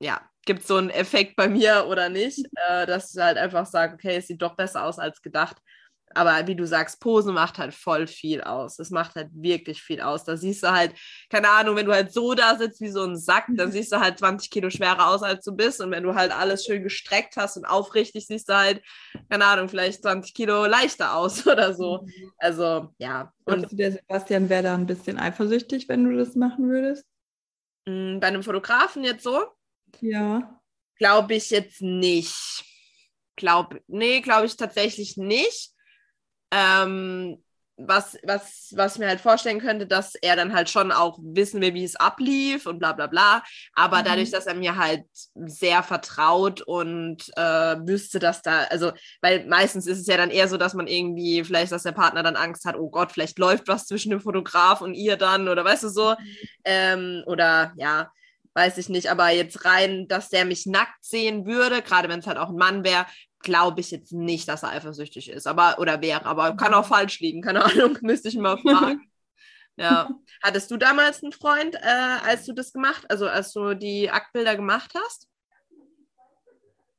[0.00, 3.66] ja, gibt es so einen Effekt bei mir oder nicht, äh, dass ich halt einfach
[3.66, 5.56] sage, okay, es sieht doch besser aus als gedacht.
[6.12, 8.80] Aber wie du sagst, Posen macht halt voll viel aus.
[8.80, 10.24] Es macht halt wirklich viel aus.
[10.24, 10.92] Da siehst du halt,
[11.28, 14.00] keine Ahnung, wenn du halt so da sitzt wie so ein Sack, dann siehst du
[14.00, 15.80] halt 20 Kilo schwerer aus, als du bist.
[15.80, 18.82] Und wenn du halt alles schön gestreckt hast und aufrichtig, siehst du halt,
[19.30, 22.02] keine Ahnung, vielleicht 20 Kilo leichter aus oder so.
[22.02, 22.32] Mhm.
[22.38, 23.32] Also, ja.
[23.44, 27.06] Und der Sebastian wäre da ein bisschen eifersüchtig, wenn du das machen würdest?
[27.86, 29.44] Mm, bei einem Fotografen jetzt so?
[30.00, 30.60] Ja.
[30.96, 32.64] Glaube ich jetzt nicht.
[33.36, 35.72] glaube, nee, glaube ich tatsächlich nicht.
[36.50, 37.42] Ähm,
[37.86, 41.60] was, was, was ich mir halt vorstellen könnte, dass er dann halt schon auch wissen
[41.60, 43.42] will, wie es ablief und bla bla bla.
[43.74, 44.04] Aber mhm.
[44.04, 49.86] dadurch, dass er mir halt sehr vertraut und äh, wüsste, dass da, also, weil meistens
[49.86, 52.64] ist es ja dann eher so, dass man irgendwie, vielleicht, dass der Partner dann Angst
[52.64, 55.88] hat, oh Gott, vielleicht läuft was zwischen dem Fotograf und ihr dann oder weißt du
[55.88, 56.10] so.
[56.10, 56.36] Mhm.
[56.64, 58.12] Ähm, oder ja,
[58.54, 62.26] weiß ich nicht, aber jetzt rein, dass der mich nackt sehen würde, gerade wenn es
[62.26, 63.06] halt auch ein Mann wäre,
[63.40, 67.20] glaube ich jetzt nicht, dass er eifersüchtig ist, aber oder wäre, aber kann auch falsch
[67.20, 69.10] liegen, keine Ahnung, müsste ich mal fragen.
[69.76, 70.10] ja.
[70.42, 74.56] Hattest du damals einen Freund, äh, als du das gemacht, also als du die Aktbilder
[74.56, 75.29] gemacht hast?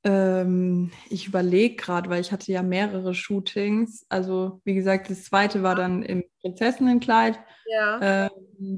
[0.04, 4.06] Ähm, ich überlege gerade, weil ich hatte ja mehrere Shootings.
[4.10, 7.40] Also wie gesagt, das zweite war dann im Prinzessinnenkleid.
[7.68, 8.26] Ja.
[8.28, 8.30] Ähm,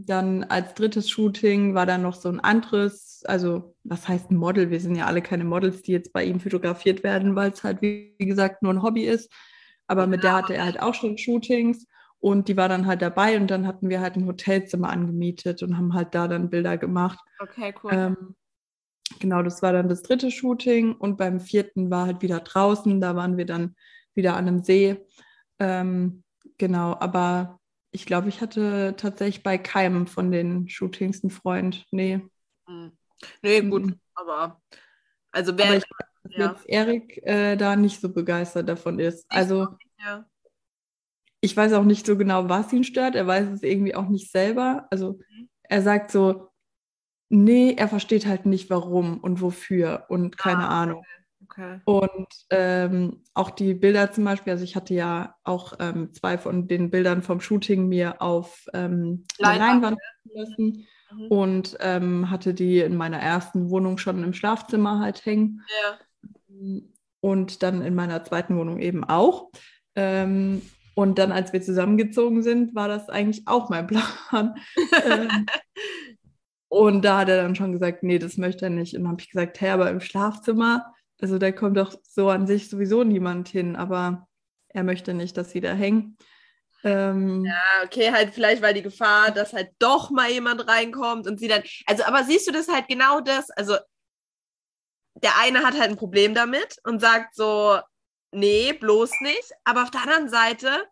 [0.05, 4.69] dann als drittes Shooting war dann noch so ein anderes, also was heißt ein Model?
[4.69, 7.81] Wir sind ja alle keine Models, die jetzt bei ihm fotografiert werden, weil es halt,
[7.81, 9.31] wie, wie, gesagt, nur ein Hobby ist.
[9.87, 11.87] Aber mit der hatte er halt auch schon Shootings
[12.19, 15.77] und die war dann halt dabei und dann hatten wir halt ein Hotelzimmer angemietet und
[15.77, 17.19] haben halt da dann Bilder gemacht.
[17.39, 17.91] Okay, cool.
[17.93, 18.35] Ähm,
[19.19, 23.15] genau, das war dann das dritte Shooting und beim vierten war halt wieder draußen, da
[23.15, 23.75] waren wir dann
[24.15, 25.05] wieder an einem See.
[25.59, 26.23] Ähm,
[26.57, 27.59] genau, aber
[27.91, 31.85] ich glaube, ich hatte tatsächlich bei keinem von den Shootings einen Freund.
[31.91, 32.21] Nee.
[32.67, 32.91] Hm.
[33.41, 33.99] Nee, gut, mhm.
[34.15, 34.61] aber
[35.31, 35.65] also wer.
[35.65, 35.83] Aber ich
[36.37, 36.51] ja.
[36.51, 39.25] jetzt Erik äh, da nicht so begeistert davon ist.
[39.29, 39.67] Also
[39.99, 40.25] ja.
[41.41, 43.15] ich weiß auch nicht so genau, was ihn stört.
[43.15, 44.87] Er weiß es irgendwie auch nicht selber.
[44.89, 45.49] Also mhm.
[45.63, 46.52] er sagt so,
[47.33, 51.05] nee, er versteht halt nicht warum und wofür und keine ah, Ahnung.
[51.43, 51.79] Okay.
[51.85, 56.67] Und ähm, auch die Bilder zum Beispiel, also ich hatte ja auch ähm, zwei von
[56.67, 59.97] den Bildern vom Shooting mir auf ähm, Leinwand
[60.33, 61.27] lassen mhm.
[61.27, 65.61] und ähm, hatte die in meiner ersten Wohnung schon im Schlafzimmer halt hängen.
[65.83, 66.79] Ja.
[67.19, 69.51] Und dann in meiner zweiten Wohnung eben auch.
[69.95, 70.61] Ähm,
[70.95, 74.03] und dann, als wir zusammengezogen sind, war das eigentlich auch mein Plan.
[75.05, 75.45] Ähm,
[76.73, 78.95] und da hat er dann schon gesagt, nee, das möchte er nicht.
[78.95, 82.47] Und dann habe ich gesagt, hey, aber im Schlafzimmer, also da kommt doch so an
[82.47, 84.27] sich sowieso niemand hin, aber
[84.69, 86.17] er möchte nicht, dass sie da hängen.
[86.83, 91.39] Ähm, ja, okay, halt vielleicht, weil die Gefahr, dass halt doch mal jemand reinkommt und
[91.39, 93.77] sie dann, also, aber siehst du das halt genau das, also
[95.21, 97.79] der eine hat halt ein Problem damit und sagt so,
[98.31, 100.87] nee, bloß nicht, aber auf der anderen Seite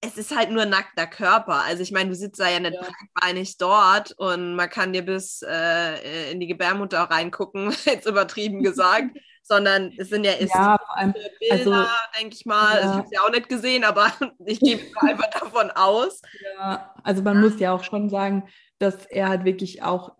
[0.00, 1.64] es ist halt nur nackter Körper.
[1.64, 2.82] Also ich meine, du sitzt da ja nicht ja.
[2.82, 9.16] breitbeinig dort und man kann dir bis äh, in die Gebärmutter reingucken, jetzt übertrieben gesagt,
[9.42, 12.74] sondern es sind ja, es ja, allem, Bilder, also, denke ich mal.
[12.74, 12.80] Ja.
[12.80, 14.12] Ich habe es ja auch nicht gesehen, aber
[14.46, 16.22] ich gehe einfach davon aus.
[16.56, 20.12] Ja, also man muss ja auch schon sagen, dass er halt wirklich auch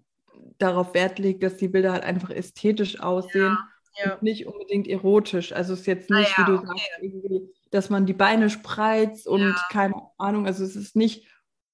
[0.59, 3.57] darauf Wert legt, dass die Bilder halt einfach ästhetisch aussehen.
[4.03, 4.14] Ja.
[4.14, 5.53] Und nicht unbedingt erotisch.
[5.53, 6.67] Also es ist jetzt nicht, ah, wie du okay.
[6.67, 9.57] sagst, irgendwie dass man die Beine spreizt und ja.
[9.70, 11.26] keine Ahnung, also es ist nicht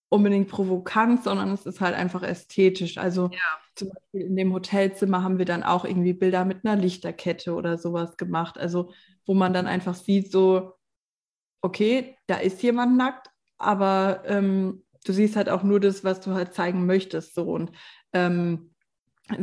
[0.09, 2.99] unbedingt provokant, sondern es ist halt einfach ästhetisch.
[2.99, 3.39] Also ja.
[3.75, 7.79] zum Beispiel in dem Hotelzimmer haben wir dann auch irgendwie Bilder mit einer Lichterkette oder
[7.79, 8.57] sowas gemacht.
[8.57, 8.93] Also
[9.27, 10.75] wo man dann einfach sieht, so,
[11.63, 13.29] okay, da ist jemand nackt,
[13.59, 17.35] aber ähm, du siehst halt auch nur das, was du halt zeigen möchtest.
[17.35, 17.73] So und
[18.13, 18.75] ähm,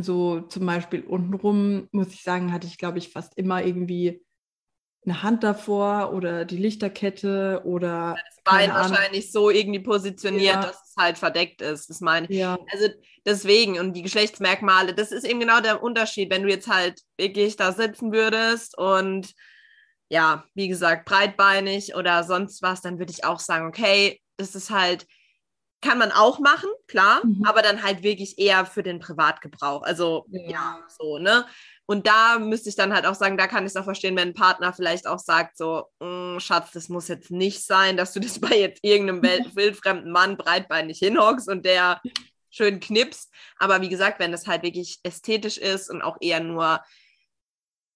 [0.00, 4.24] so zum Beispiel untenrum, muss ich sagen, hatte ich, glaube ich, fast immer irgendwie
[5.04, 10.62] eine Hand davor oder die Lichterkette oder das Bein wahrscheinlich so irgendwie positioniert, ja.
[10.62, 11.90] dass es halt verdeckt ist.
[11.90, 12.36] Das meine ich.
[12.36, 12.58] Ja.
[12.70, 12.88] Also
[13.26, 17.56] deswegen und die Geschlechtsmerkmale, das ist eben genau der Unterschied, wenn du jetzt halt wirklich
[17.56, 19.32] da sitzen würdest und
[20.08, 24.70] ja, wie gesagt, breitbeinig oder sonst was, dann würde ich auch sagen, okay, das ist
[24.70, 25.06] halt
[25.82, 27.44] kann man auch machen, klar, mhm.
[27.44, 29.82] aber dann halt wirklich eher für den Privatgebrauch.
[29.82, 31.44] Also ja, ja so, ne?
[31.92, 34.28] Und da müsste ich dann halt auch sagen, da kann ich es auch verstehen, wenn
[34.28, 38.20] ein Partner vielleicht auch sagt, so, mm, Schatz, das muss jetzt nicht sein, dass du
[38.20, 39.22] das bei jetzt irgendeinem
[39.54, 42.00] wildfremden Mann breitbeinig hinhockst und der
[42.48, 43.30] schön knipst.
[43.58, 46.80] Aber wie gesagt, wenn das halt wirklich ästhetisch ist und auch eher nur,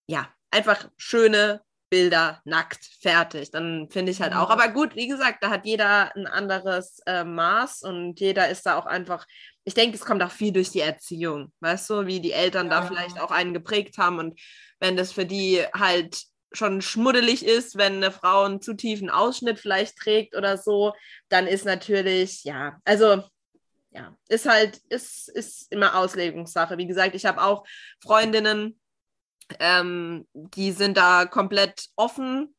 [0.06, 3.50] ja, einfach schöne Bilder nackt, fertig.
[3.50, 4.50] Dann finde ich halt auch.
[4.50, 8.76] Aber gut, wie gesagt, da hat jeder ein anderes äh, Maß und jeder ist da
[8.76, 9.26] auch einfach
[9.66, 12.81] ich denke, es kommt auch viel durch die Erziehung, weißt du, wie die Eltern ja.
[12.81, 14.40] da vielleicht auch einen geprägt haben und
[14.79, 19.59] wenn das für die halt schon schmuddelig ist, wenn eine Frau einen zu tiefen Ausschnitt
[19.59, 20.94] vielleicht trägt oder so,
[21.29, 23.24] dann ist natürlich, ja, also
[23.90, 26.79] ja, ist halt, ist, ist immer Auslegungssache.
[26.79, 27.66] Wie gesagt, ich habe auch
[28.00, 28.79] Freundinnen,
[29.59, 32.55] ähm, die sind da komplett offen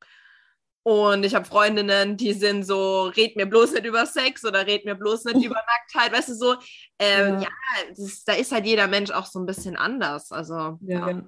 [0.88, 4.86] und ich habe Freundinnen, die sind so, red mir bloß nicht über Sex oder red
[4.86, 6.56] mir bloß nicht über Nacktheit, weißt du so.
[6.98, 7.48] Ähm, ja, ja
[7.90, 10.32] das, da ist halt jeder Mensch auch so ein bisschen anders.
[10.32, 11.22] Also ja.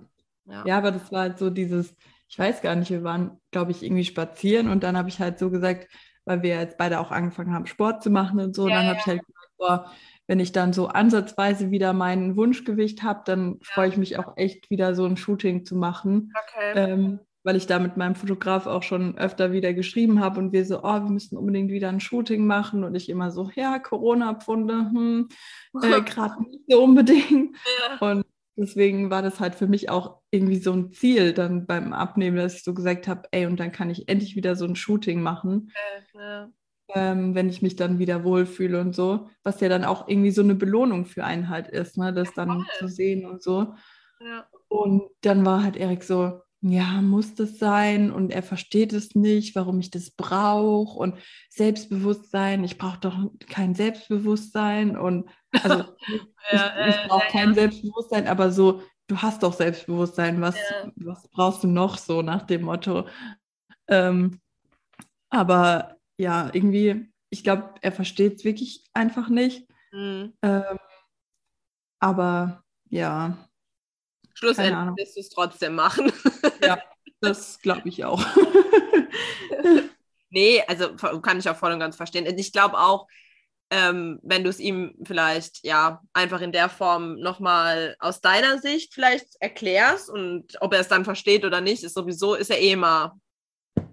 [0.45, 0.63] Ja.
[0.65, 1.93] ja, aber das war halt so dieses,
[2.30, 5.38] ich weiß gar nicht, wir waren, glaube ich, irgendwie spazieren und dann habe ich halt
[5.38, 5.89] so gesagt,
[6.24, 8.95] weil wir jetzt beide auch angefangen haben, Sport zu machen und so, ja, dann habe
[8.95, 9.02] ja.
[9.02, 9.91] ich halt gesagt, boah,
[10.28, 13.74] wenn ich dann so ansatzweise wieder mein Wunschgewicht habe, dann ja.
[13.74, 16.34] freue ich mich auch echt wieder so ein Shooting zu machen.
[16.48, 16.72] Okay.
[16.76, 20.65] Ähm, weil ich da mit meinem Fotograf auch schon öfter wieder geschrieben habe und wir
[20.65, 24.91] so, oh, wir müssen unbedingt wieder ein Shooting machen und ich immer so, ja, Corona-Pfunde,
[24.91, 25.30] hm,
[25.82, 27.56] äh, gerade nicht so unbedingt.
[27.89, 28.12] Ja.
[28.12, 28.25] Und
[28.56, 32.56] deswegen war das halt für mich auch irgendwie so ein Ziel dann beim Abnehmen, dass
[32.56, 35.71] ich so gesagt habe, ey, und dann kann ich endlich wieder so ein Shooting machen.
[36.13, 36.49] Ja
[36.95, 40.41] ähm, wenn ich mich dann wieder wohlfühle und so, was ja dann auch irgendwie so
[40.41, 42.13] eine Belohnung für einen halt ist, ne?
[42.13, 43.73] das dann zu sehen und so.
[44.19, 44.47] Ja.
[44.67, 48.12] Und dann war halt Erik so, ja, muss das sein?
[48.12, 51.15] Und er versteht es nicht, warum ich das brauche und
[51.50, 53.17] Selbstbewusstsein, ich brauche doch
[53.48, 55.30] kein Selbstbewusstsein und
[55.63, 55.84] also
[56.52, 57.54] ja, ich, ich brauche äh, kein ja.
[57.56, 60.58] Selbstbewusstsein, aber so, du hast doch Selbstbewusstsein, was,
[60.95, 63.08] was brauchst du noch so nach dem Motto?
[63.88, 64.41] Ähm,
[65.30, 69.67] aber ja, irgendwie, ich glaube, er versteht es wirklich einfach nicht.
[69.91, 70.34] Mhm.
[70.41, 70.78] Ähm,
[72.00, 73.49] aber ja.
[74.39, 76.12] Schlussendlich wirst du es trotzdem machen.
[76.63, 76.82] ja,
[77.21, 78.23] das glaube ich auch.
[80.30, 82.25] nee, also kann ich auch voll und ganz verstehen.
[82.38, 83.08] Ich glaube auch,
[83.71, 88.93] ähm, wenn du es ihm vielleicht ja einfach in der Form nochmal aus deiner Sicht
[88.93, 92.71] vielleicht erklärst und ob er es dann versteht oder nicht, ist sowieso, ist ja eh
[92.71, 93.19] immer,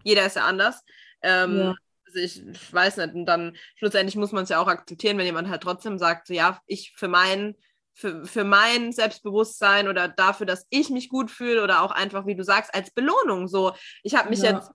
[0.02, 0.82] jeder ist ja anders.
[1.22, 1.74] Ähm, ja
[2.06, 5.26] also ich, ich weiß nicht, und dann schlussendlich muss man es ja auch akzeptieren, wenn
[5.26, 7.56] jemand halt trotzdem sagt, so, ja, ich für mein,
[7.96, 12.36] für, für mein Selbstbewusstsein oder dafür, dass ich mich gut fühle oder auch einfach, wie
[12.36, 13.48] du sagst, als Belohnung.
[13.48, 14.52] So, ich habe mich ja.
[14.52, 14.70] jetzt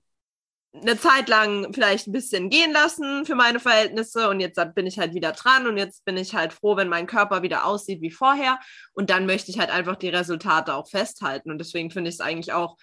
[0.73, 4.97] eine Zeit lang vielleicht ein bisschen gehen lassen für meine Verhältnisse und jetzt bin ich
[4.97, 8.10] halt wieder dran und jetzt bin ich halt froh, wenn mein Körper wieder aussieht wie
[8.10, 8.57] vorher
[8.93, 12.21] und dann möchte ich halt einfach die Resultate auch festhalten und deswegen finde ich es
[12.21, 12.77] eigentlich auch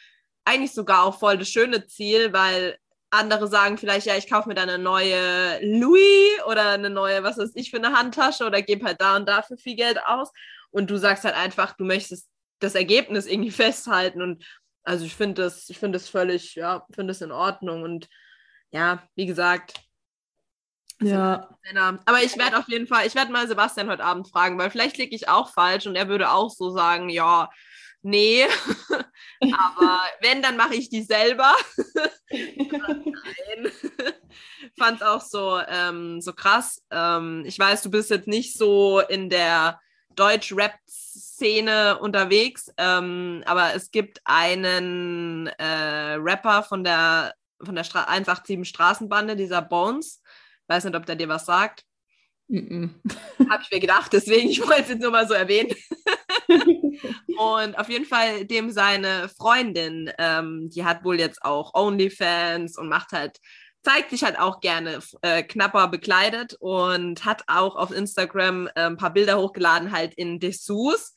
[0.44, 2.76] eigentlich sogar auch voll das schöne Ziel, weil
[3.10, 7.38] andere sagen vielleicht, ja, ich kaufe mir dann eine neue Louis oder eine neue, was
[7.38, 10.30] weiß ich, für eine Handtasche oder gebe halt da und da für viel Geld aus.
[10.70, 14.22] Und du sagst halt einfach, du möchtest das Ergebnis irgendwie festhalten.
[14.22, 14.44] Und
[14.82, 17.82] also ich finde das, ich finde das völlig, ja, finde es in Ordnung.
[17.82, 18.08] Und
[18.70, 19.74] ja, wie gesagt.
[21.00, 21.48] Ja.
[22.06, 24.98] Aber ich werde auf jeden Fall, ich werde mal Sebastian heute Abend fragen, weil vielleicht
[24.98, 27.48] liege ich auch falsch und er würde auch so sagen, ja,
[28.02, 28.44] nee,
[29.40, 31.54] aber wenn, dann mache ich die selber.
[32.30, 33.72] Nein.
[34.78, 36.82] Fand es auch so, ähm, so krass.
[36.90, 39.80] Ähm, ich weiß, du bist jetzt nicht so in der
[40.14, 48.68] Deutsch-Rap-Szene unterwegs, ähm, aber es gibt einen äh, Rapper von der, von der Stra 187
[48.68, 50.22] Straßenbande, dieser Bones.
[50.66, 51.84] Weiß nicht, ob der dir was sagt.
[52.48, 53.50] Mm -mm.
[53.50, 55.74] Habe ich mir gedacht, deswegen, ich wollte es jetzt nur mal so erwähnen.
[57.38, 62.88] und auf jeden Fall dem seine Freundin, ähm, die hat wohl jetzt auch OnlyFans und
[62.88, 63.38] macht halt,
[63.82, 68.96] zeigt sich halt auch gerne äh, knapper bekleidet und hat auch auf Instagram äh, ein
[68.96, 71.14] paar Bilder hochgeladen, halt in Dessous.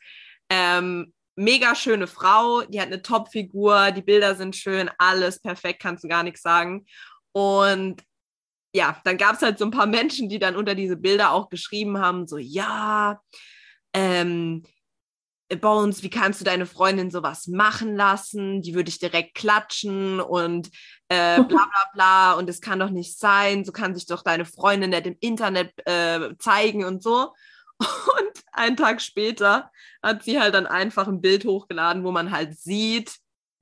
[0.50, 6.04] Ähm, mega schöne Frau, die hat eine Top-Figur, die Bilder sind schön, alles perfekt, kannst
[6.04, 6.86] du gar nichts sagen.
[7.32, 8.04] Und
[8.74, 11.50] ja, dann gab es halt so ein paar Menschen, die dann unter diese Bilder auch
[11.50, 13.22] geschrieben haben, so ja,
[13.94, 14.63] ähm,
[15.57, 18.61] Bones, wie kannst du deine Freundin sowas machen lassen?
[18.61, 20.69] Die würde ich direkt klatschen und
[21.09, 24.45] äh, bla bla bla und es kann doch nicht sein, so kann sich doch deine
[24.45, 27.33] Freundin nicht im Internet äh, zeigen und so.
[27.79, 29.71] Und einen Tag später
[30.03, 33.15] hat sie halt dann einfach ein Bild hochgeladen, wo man halt sieht,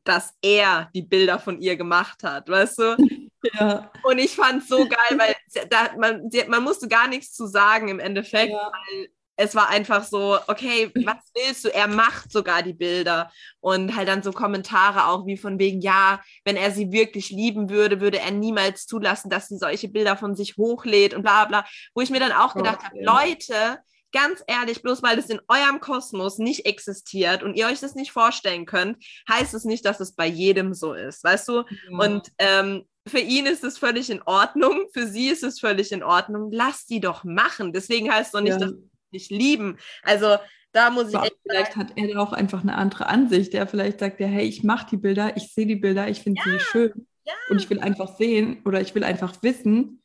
[0.03, 2.97] dass er die Bilder von ihr gemacht hat, weißt du?
[3.57, 3.89] Ja.
[4.03, 5.33] Und ich fand es so geil, weil
[5.69, 8.69] da, man, man musste gar nichts zu sagen im Endeffekt, ja.
[8.69, 11.73] weil es war einfach so, okay, was willst du?
[11.73, 16.19] Er macht sogar die Bilder und halt dann so Kommentare auch wie von wegen, ja,
[16.43, 20.35] wenn er sie wirklich lieben würde, würde er niemals zulassen, dass sie solche Bilder von
[20.35, 21.65] sich hochlädt und bla bla.
[21.95, 23.05] Wo ich mir dann auch gedacht okay.
[23.05, 23.79] habe, Leute,
[24.11, 28.11] ganz ehrlich, bloß weil es in eurem Kosmos nicht existiert und ihr euch das nicht
[28.11, 28.97] vorstellen könnt,
[29.29, 31.63] heißt es nicht, dass es bei jedem so ist, weißt du?
[31.89, 31.97] Ja.
[31.97, 36.03] Und ähm, für ihn ist es völlig in Ordnung, für sie ist es völlig in
[36.03, 36.51] Ordnung.
[36.51, 37.71] Lass die doch machen.
[37.71, 38.67] Deswegen heißt es doch nicht, ja.
[38.67, 38.73] dass
[39.11, 39.77] nicht lieben.
[40.03, 40.37] Also
[40.71, 43.53] da muss ich echt Vielleicht hat er auch einfach eine andere Ansicht.
[43.53, 46.41] Der vielleicht sagt ja, hey, ich mache die Bilder, ich sehe die Bilder, ich finde
[46.45, 46.51] ja.
[46.51, 47.07] sie schön.
[47.25, 47.33] Ja.
[47.49, 50.01] Und ich will einfach sehen oder ich will einfach wissen,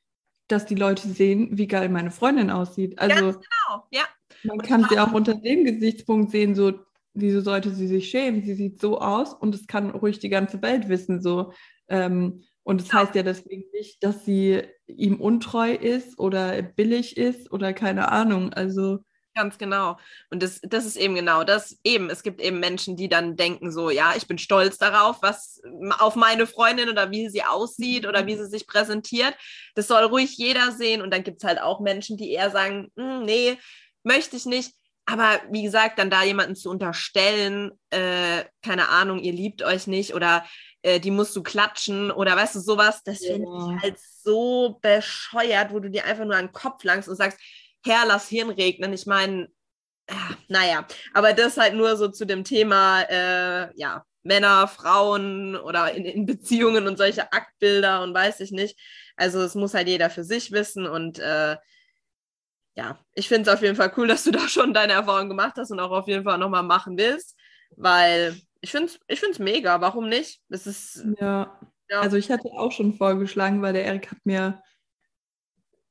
[0.48, 2.98] dass die Leute sehen, wie geil meine Freundin aussieht.
[2.98, 4.02] Also Ganz genau, ja.
[4.42, 6.72] Man kann sie auch unter dem Gesichtspunkt sehen, so,
[7.14, 8.42] wieso sollte sie sich schämen?
[8.42, 11.52] Sie sieht so aus und es kann ruhig die ganze Welt wissen, so.
[11.88, 17.52] Ähm, und das heißt ja deswegen nicht, dass sie ihm untreu ist oder billig ist
[17.52, 18.52] oder keine Ahnung.
[18.52, 19.00] Also
[19.36, 19.98] Ganz genau.
[20.30, 21.76] Und das, das ist eben genau das.
[21.82, 25.60] Eben, es gibt eben Menschen, die dann denken so, ja, ich bin stolz darauf, was
[25.98, 29.34] auf meine Freundin oder wie sie aussieht oder wie sie sich präsentiert.
[29.74, 31.02] Das soll ruhig jeder sehen.
[31.02, 33.58] Und dann gibt es halt auch Menschen, die eher sagen, hm, nee,
[34.04, 34.72] möchte ich nicht.
[35.04, 40.14] Aber wie gesagt, dann da jemanden zu unterstellen, äh, keine Ahnung, ihr liebt euch nicht
[40.14, 40.46] oder
[40.84, 43.32] äh, die musst du klatschen oder weißt du, sowas, das ja.
[43.32, 47.16] finde ich halt so bescheuert, wo du dir einfach nur an den Kopf langst und
[47.16, 47.38] sagst,
[47.84, 48.92] Herr, lass Hirn regnen.
[48.92, 49.48] Ich meine,
[50.48, 56.04] naja, aber das halt nur so zu dem Thema, äh, ja, Männer, Frauen oder in,
[56.04, 58.78] in, Beziehungen und solche Aktbilder und weiß ich nicht.
[59.16, 61.56] Also es muss halt jeder für sich wissen und äh,
[62.76, 65.54] ja, ich finde es auf jeden Fall cool, dass du da schon deine Erfahrung gemacht
[65.56, 67.38] hast und auch auf jeden Fall nochmal machen willst,
[67.76, 69.80] weil ich finde es ich find's mega.
[69.80, 70.40] Warum nicht?
[70.48, 71.04] Es ist.
[71.20, 71.60] Ja.
[71.90, 72.00] ja.
[72.00, 74.62] Also, ich hatte auch schon vorgeschlagen, weil der Erik hat mir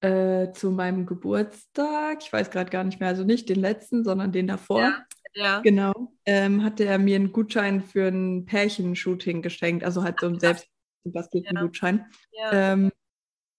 [0.02, 4.32] äh, zu meinem Geburtstag, ich weiß gerade gar nicht mehr, also nicht den letzten, sondern
[4.32, 4.82] den davor.
[4.82, 5.06] Ja.
[5.36, 5.62] Ja.
[5.62, 6.14] Genau.
[6.26, 10.68] Ähm, hatte er mir einen Gutschein für ein Pärchenshooting geschenkt, also halt so einen selbst
[11.04, 11.62] gebastelten ja.
[11.62, 12.06] Gutschein.
[12.32, 12.74] Ja.
[12.74, 12.92] Ähm,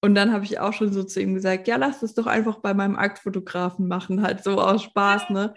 [0.05, 2.59] und dann habe ich auch schon so zu ihm gesagt, ja, lass es doch einfach
[2.59, 5.55] bei meinem Aktfotografen machen, halt so aus Spaß, ne?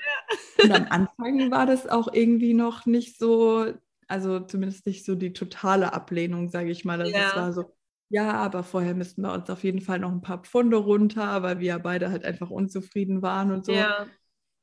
[0.64, 3.66] Und am Anfang war das auch irgendwie noch nicht so,
[4.08, 7.02] also zumindest nicht so die totale Ablehnung, sage ich mal.
[7.02, 7.28] Also ja.
[7.28, 7.76] es war so,
[8.08, 11.60] ja, aber vorher müssten wir uns auf jeden Fall noch ein paar Pfunde runter, weil
[11.60, 13.74] wir ja beide halt einfach unzufrieden waren und so.
[13.74, 14.08] Ja.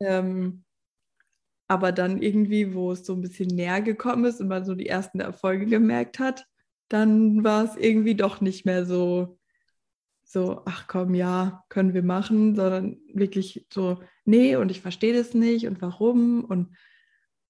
[0.00, 0.64] Ähm,
[1.68, 4.88] aber dann irgendwie, wo es so ein bisschen näher gekommen ist und man so die
[4.88, 6.46] ersten Erfolge gemerkt hat,
[6.88, 9.38] dann war es irgendwie doch nicht mehr so
[10.24, 15.34] so, ach komm, ja, können wir machen, sondern wirklich so, nee, und ich verstehe das
[15.34, 16.74] nicht und warum und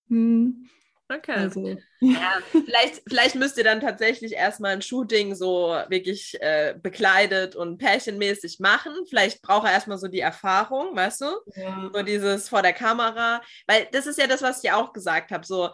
[0.09, 0.69] hm.
[1.09, 1.33] Okay.
[1.33, 1.77] Also.
[2.01, 7.77] Ja, vielleicht, vielleicht müsst ihr dann tatsächlich erstmal ein Shooting so wirklich äh, bekleidet und
[7.77, 8.93] pärchenmäßig machen.
[9.09, 11.27] Vielleicht braucht er erstmal so die Erfahrung, weißt du?
[11.57, 11.91] Ja.
[11.93, 13.43] So dieses vor der Kamera.
[13.67, 15.45] Weil das ist ja das, was ich auch gesagt habe.
[15.45, 15.71] So,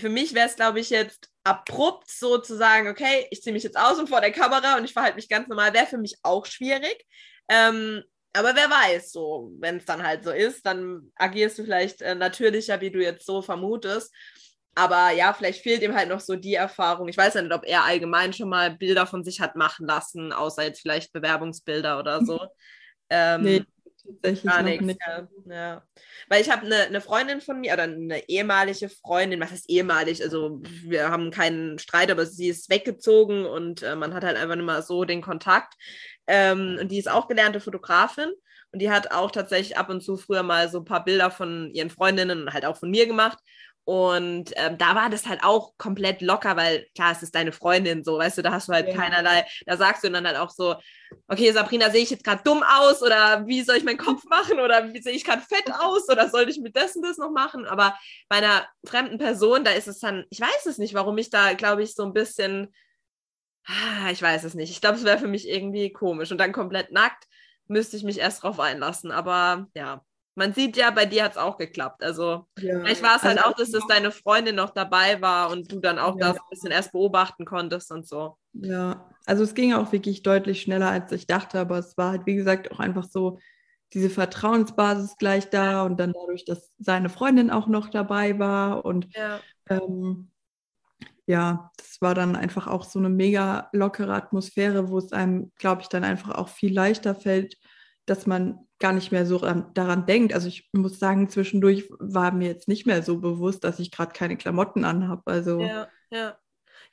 [0.00, 3.62] für mich wäre es, glaube ich, jetzt abrupt so zu sagen, okay, ich ziehe mich
[3.62, 6.16] jetzt aus und vor der Kamera und ich verhalte mich ganz normal, wäre für mich
[6.22, 7.04] auch schwierig.
[7.48, 12.02] Ähm, aber wer weiß, so, wenn es dann halt so ist, dann agierst du vielleicht
[12.02, 14.14] äh, natürlicher, wie du jetzt so vermutest.
[14.74, 17.08] Aber ja, vielleicht fehlt ihm halt noch so die Erfahrung.
[17.08, 20.32] Ich weiß ja nicht, ob er allgemein schon mal Bilder von sich hat machen lassen,
[20.32, 22.40] außer jetzt vielleicht Bewerbungsbilder oder so.
[23.10, 23.64] Ähm, nee,
[24.08, 24.84] tatsächlich gar nichts.
[24.84, 25.00] Nicht.
[25.06, 25.28] Ja.
[25.46, 25.82] ja.
[26.28, 30.22] Weil ich habe eine, eine Freundin von mir oder eine ehemalige Freundin, was heißt ehemalig?
[30.22, 34.56] Also wir haben keinen Streit, aber sie ist weggezogen und äh, man hat halt einfach
[34.56, 35.74] nicht mal so den Kontakt.
[36.26, 38.32] Ähm, und die ist auch gelernte Fotografin
[38.72, 41.70] und die hat auch tatsächlich ab und zu früher mal so ein paar Bilder von
[41.72, 43.38] ihren Freundinnen und halt auch von mir gemacht.
[43.88, 48.04] Und ähm, da war das halt auch komplett locker, weil klar, es ist deine Freundin
[48.04, 48.94] so, weißt du, da hast du halt ja.
[48.94, 50.76] keinerlei, da sagst du dann halt auch so,
[51.26, 54.60] okay, Sabrina, sehe ich jetzt gerade dumm aus oder wie soll ich meinen Kopf machen
[54.60, 57.64] oder wie sehe ich gerade fett aus oder sollte ich mit dessen das noch machen?
[57.64, 57.98] Aber
[58.28, 61.54] bei einer fremden Person, da ist es dann, ich weiß es nicht, warum ich da,
[61.54, 62.74] glaube ich, so ein bisschen,
[63.64, 64.70] ah, ich weiß es nicht.
[64.70, 67.24] Ich glaube, es wäre für mich irgendwie komisch und dann komplett nackt
[67.68, 69.12] müsste ich mich erst drauf einlassen.
[69.12, 70.04] Aber ja,
[70.38, 72.02] man sieht ja, bei dir hat es auch geklappt.
[72.02, 72.80] Also ja.
[72.80, 75.80] vielleicht war es halt also, auch, dass das deine Freundin noch dabei war und du
[75.80, 76.28] dann auch ja.
[76.28, 78.38] das ein bisschen erst beobachten konntest und so.
[78.52, 82.26] Ja, also es ging auch wirklich deutlich schneller, als ich dachte, aber es war halt,
[82.26, 83.40] wie gesagt, auch einfach so
[83.92, 89.08] diese Vertrauensbasis gleich da und dann dadurch, dass seine Freundin auch noch dabei war und
[89.16, 90.30] ja, ähm,
[91.26, 95.82] ja das war dann einfach auch so eine mega lockere Atmosphäre, wo es einem, glaube
[95.82, 97.56] ich, dann einfach auch viel leichter fällt,
[98.10, 100.32] dass man gar nicht mehr so ran, daran denkt.
[100.32, 104.12] Also ich muss sagen, zwischendurch war mir jetzt nicht mehr so bewusst, dass ich gerade
[104.12, 105.22] keine Klamotten anhabe.
[105.26, 106.38] Also ja, ja.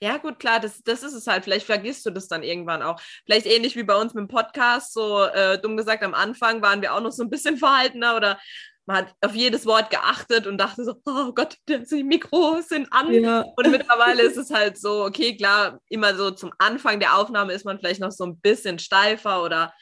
[0.01, 1.45] Ja, gut, klar, das, das ist es halt.
[1.45, 2.99] Vielleicht vergisst du das dann irgendwann auch.
[3.25, 6.81] Vielleicht ähnlich wie bei uns mit dem Podcast, so äh, dumm gesagt, am Anfang waren
[6.81, 8.39] wir auch noch so ein bisschen verhaltener oder
[8.85, 13.11] man hat auf jedes Wort geachtet und dachte so, oh Gott, die Mikros sind an.
[13.11, 13.45] Ja.
[13.55, 17.65] Und mittlerweile ist es halt so, okay, klar, immer so zum Anfang der Aufnahme ist
[17.65, 19.73] man vielleicht noch so ein bisschen steifer oder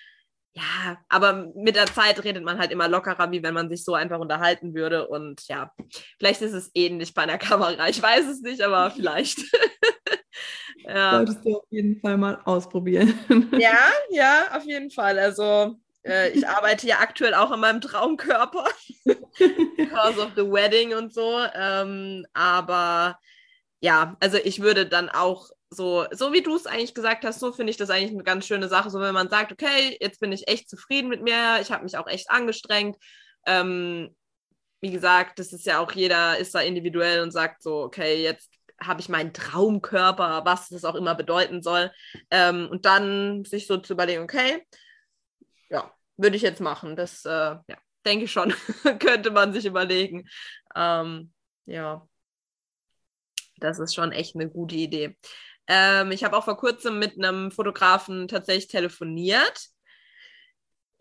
[0.55, 3.95] ja, aber mit der Zeit redet man halt immer lockerer, wie wenn man sich so
[3.95, 5.07] einfach unterhalten würde.
[5.07, 5.71] Und ja,
[6.19, 7.89] vielleicht ist es ähnlich bei einer Kamera.
[7.89, 9.39] Ich weiß es nicht, aber vielleicht.
[10.87, 11.11] ja.
[11.11, 13.17] Solltest du auf jeden Fall mal ausprobieren.
[13.57, 13.79] ja,
[14.11, 15.17] ja, auf jeden Fall.
[15.17, 15.75] Also
[16.05, 18.65] äh, ich arbeite ja aktuell auch an meinem Traumkörper.
[19.05, 21.39] Because of the wedding und so.
[21.55, 23.17] Ähm, aber
[23.79, 27.51] ja, also ich würde dann auch so, so wie du es eigentlich gesagt hast, so
[27.51, 28.89] finde ich das eigentlich eine ganz schöne Sache.
[28.89, 31.97] So, wenn man sagt, okay, jetzt bin ich echt zufrieden mit mir, ich habe mich
[31.97, 32.97] auch echt angestrengt.
[33.45, 34.15] Ähm,
[34.81, 38.51] wie gesagt, das ist ja auch jeder ist da individuell und sagt so, okay, jetzt
[38.81, 41.91] habe ich meinen Traumkörper, was das auch immer bedeuten soll.
[42.31, 44.65] Ähm, und dann sich so zu überlegen, okay,
[45.69, 46.95] ja, würde ich jetzt machen.
[46.95, 48.53] Das, äh, ja, denke ich schon.
[48.99, 50.27] Könnte man sich überlegen.
[50.75, 51.31] Ähm,
[51.65, 52.07] ja.
[53.57, 55.17] Das ist schon echt eine gute Idee.
[55.67, 59.73] Ähm, ich habe auch vor kurzem mit einem Fotografen tatsächlich telefoniert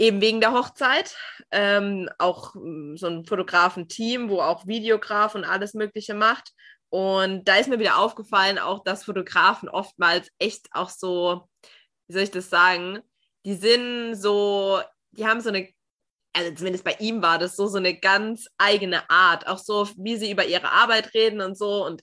[0.02, 1.16] eben wegen der Hochzeit.
[1.50, 6.52] Ähm, auch mm, so ein Fotografenteam, wo auch Videograf und alles Mögliche macht.
[6.90, 11.48] Und da ist mir wieder aufgefallen, auch dass Fotografen oftmals echt auch so,
[12.08, 13.00] wie soll ich das sagen,
[13.46, 14.80] die sind so,
[15.12, 15.68] die haben so eine,
[16.34, 20.16] also zumindest bei ihm war das so, so eine ganz eigene Art, auch so, wie
[20.16, 22.02] sie über ihre Arbeit reden und so und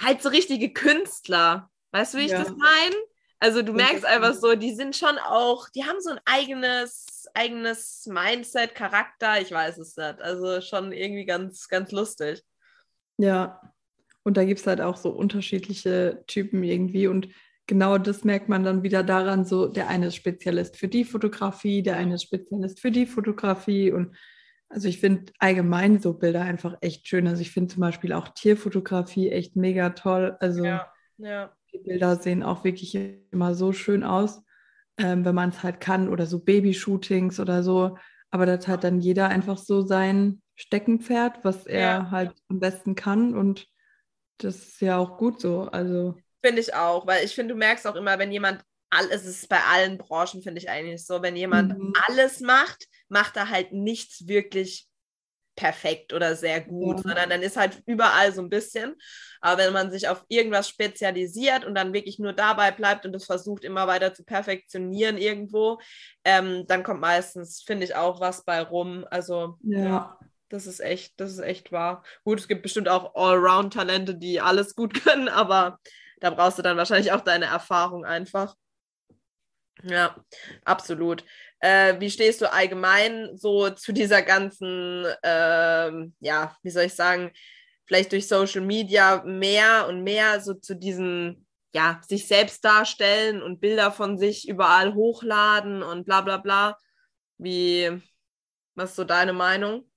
[0.00, 1.70] halt so richtige Künstler.
[1.92, 2.38] Weißt du, wie ich ja.
[2.38, 2.96] das meine?
[3.40, 8.06] Also du merkst einfach so, die sind schon auch, die haben so ein eigenes, eigenes
[8.06, 10.20] Mindset, Charakter, ich weiß es nicht.
[10.20, 12.42] Also schon irgendwie ganz, ganz lustig.
[13.16, 13.60] Ja,
[14.24, 17.28] und da gibt es halt auch so unterschiedliche Typen irgendwie und
[17.66, 21.82] genau das merkt man dann wieder daran, so der eine ist Spezialist für die Fotografie,
[21.82, 24.16] der eine ist Spezialist für die Fotografie und
[24.68, 27.26] also ich finde allgemein so Bilder einfach echt schön.
[27.26, 30.36] Also ich finde zum Beispiel auch Tierfotografie echt mega toll.
[30.40, 31.52] Also ja, ja.
[31.72, 32.94] Die Bilder sehen auch wirklich
[33.30, 34.42] immer so schön aus,
[34.98, 37.96] ähm, wenn man es halt kann oder so Babyshootings oder so.
[38.30, 42.10] Aber das hat dann jeder einfach so sein Steckenpferd, was er ja.
[42.10, 43.66] halt am besten kann und
[44.38, 45.62] das ist ja auch gut so.
[45.62, 49.48] Also finde ich auch, weil ich finde, du merkst auch immer, wenn jemand alles ist
[49.48, 51.92] bei allen Branchen finde ich eigentlich so, wenn jemand mhm.
[52.06, 54.88] alles macht, macht er halt nichts wirklich
[55.58, 58.94] perfekt oder sehr gut, sondern dann ist halt überall so ein bisschen.
[59.40, 63.24] Aber wenn man sich auf irgendwas spezialisiert und dann wirklich nur dabei bleibt und es
[63.24, 65.80] versucht immer weiter zu perfektionieren irgendwo,
[66.24, 69.04] ähm, dann kommt meistens, finde ich, auch was bei rum.
[69.10, 69.80] Also ja.
[69.80, 70.18] ja.
[70.48, 72.04] Das ist echt, das ist echt wahr.
[72.24, 75.80] Gut, es gibt bestimmt auch Allround-Talente, die alles gut können, aber
[76.20, 78.54] da brauchst du dann wahrscheinlich auch deine Erfahrung einfach.
[79.82, 80.16] Ja,
[80.64, 81.24] absolut.
[81.60, 85.90] Äh, wie stehst du allgemein so zu dieser ganzen, äh,
[86.20, 87.32] ja, wie soll ich sagen,
[87.86, 93.60] vielleicht durch Social Media mehr und mehr so zu diesen, ja, sich selbst darstellen und
[93.60, 96.76] Bilder von sich überall hochladen und bla bla bla.
[97.38, 98.02] Wie,
[98.74, 99.90] was ist so deine Meinung?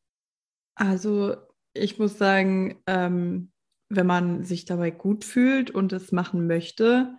[0.75, 1.35] Also,
[1.73, 3.51] ich muss sagen, ähm,
[3.89, 7.17] wenn man sich dabei gut fühlt und es machen möchte,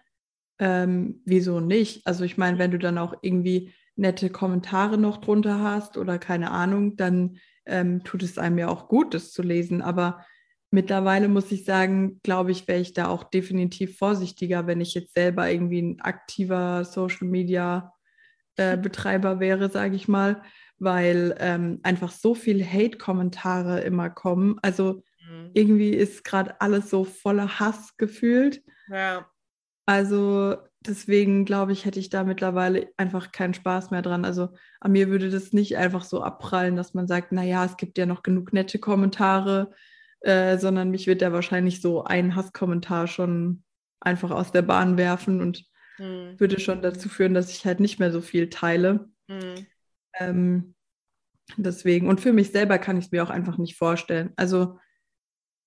[0.59, 2.07] ähm, wieso nicht?
[2.07, 6.51] Also ich meine, wenn du dann auch irgendwie nette Kommentare noch drunter hast oder keine
[6.51, 9.83] Ahnung, dann ähm, tut es einem ja auch gut, das zu lesen.
[9.83, 10.25] Aber
[10.71, 15.15] mittlerweile muss ich sagen, glaube ich, wäre ich da auch definitiv vorsichtiger, wenn ich jetzt
[15.15, 17.93] selber irgendwie ein aktiver Social Media
[18.57, 20.43] äh, Betreiber wäre, sage ich mal,
[20.79, 24.59] weil ähm, einfach so viel Hate-Kommentare immer kommen.
[24.63, 25.51] Also mhm.
[25.55, 28.63] irgendwie ist gerade alles so voller Hass gefühlt.
[28.89, 29.27] Ja.
[29.87, 30.57] Also
[30.87, 34.25] deswegen glaube ich, hätte ich da mittlerweile einfach keinen Spaß mehr dran.
[34.25, 37.99] Also an mir würde das nicht einfach so abprallen, dass man sagt, naja, es gibt
[37.99, 39.73] ja noch genug nette Kommentare,
[40.21, 43.63] äh, sondern mich wird da wahrscheinlich so ein Hasskommentar schon
[44.01, 45.65] einfach aus der Bahn werfen und
[45.99, 46.39] mhm.
[46.39, 49.09] würde schon dazu führen, dass ich halt nicht mehr so viel teile.
[49.29, 49.67] Mhm.
[50.19, 50.75] Ähm,
[51.57, 54.33] deswegen, und für mich selber kann ich es mir auch einfach nicht vorstellen.
[54.37, 54.79] Also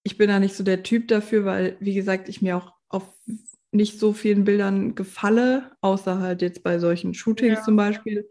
[0.04, 3.16] ich bin da nicht so der Typ dafür, weil, wie gesagt, ich mir auch auf
[3.76, 7.64] nicht so vielen Bildern gefalle, außer halt jetzt bei solchen Shootings ja.
[7.64, 8.30] zum Beispiel.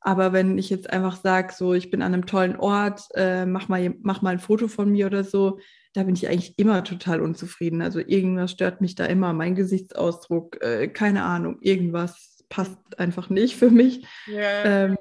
[0.00, 3.68] Aber wenn ich jetzt einfach sage, so ich bin an einem tollen Ort, äh, mach,
[3.68, 5.58] mal, mach mal ein Foto von mir oder so,
[5.94, 7.80] da bin ich eigentlich immer total unzufrieden.
[7.80, 13.56] Also irgendwas stört mich da immer, mein Gesichtsausdruck, äh, keine Ahnung, irgendwas passt einfach nicht
[13.56, 14.06] für mich.
[14.26, 14.64] Ja.
[14.64, 14.98] Ähm,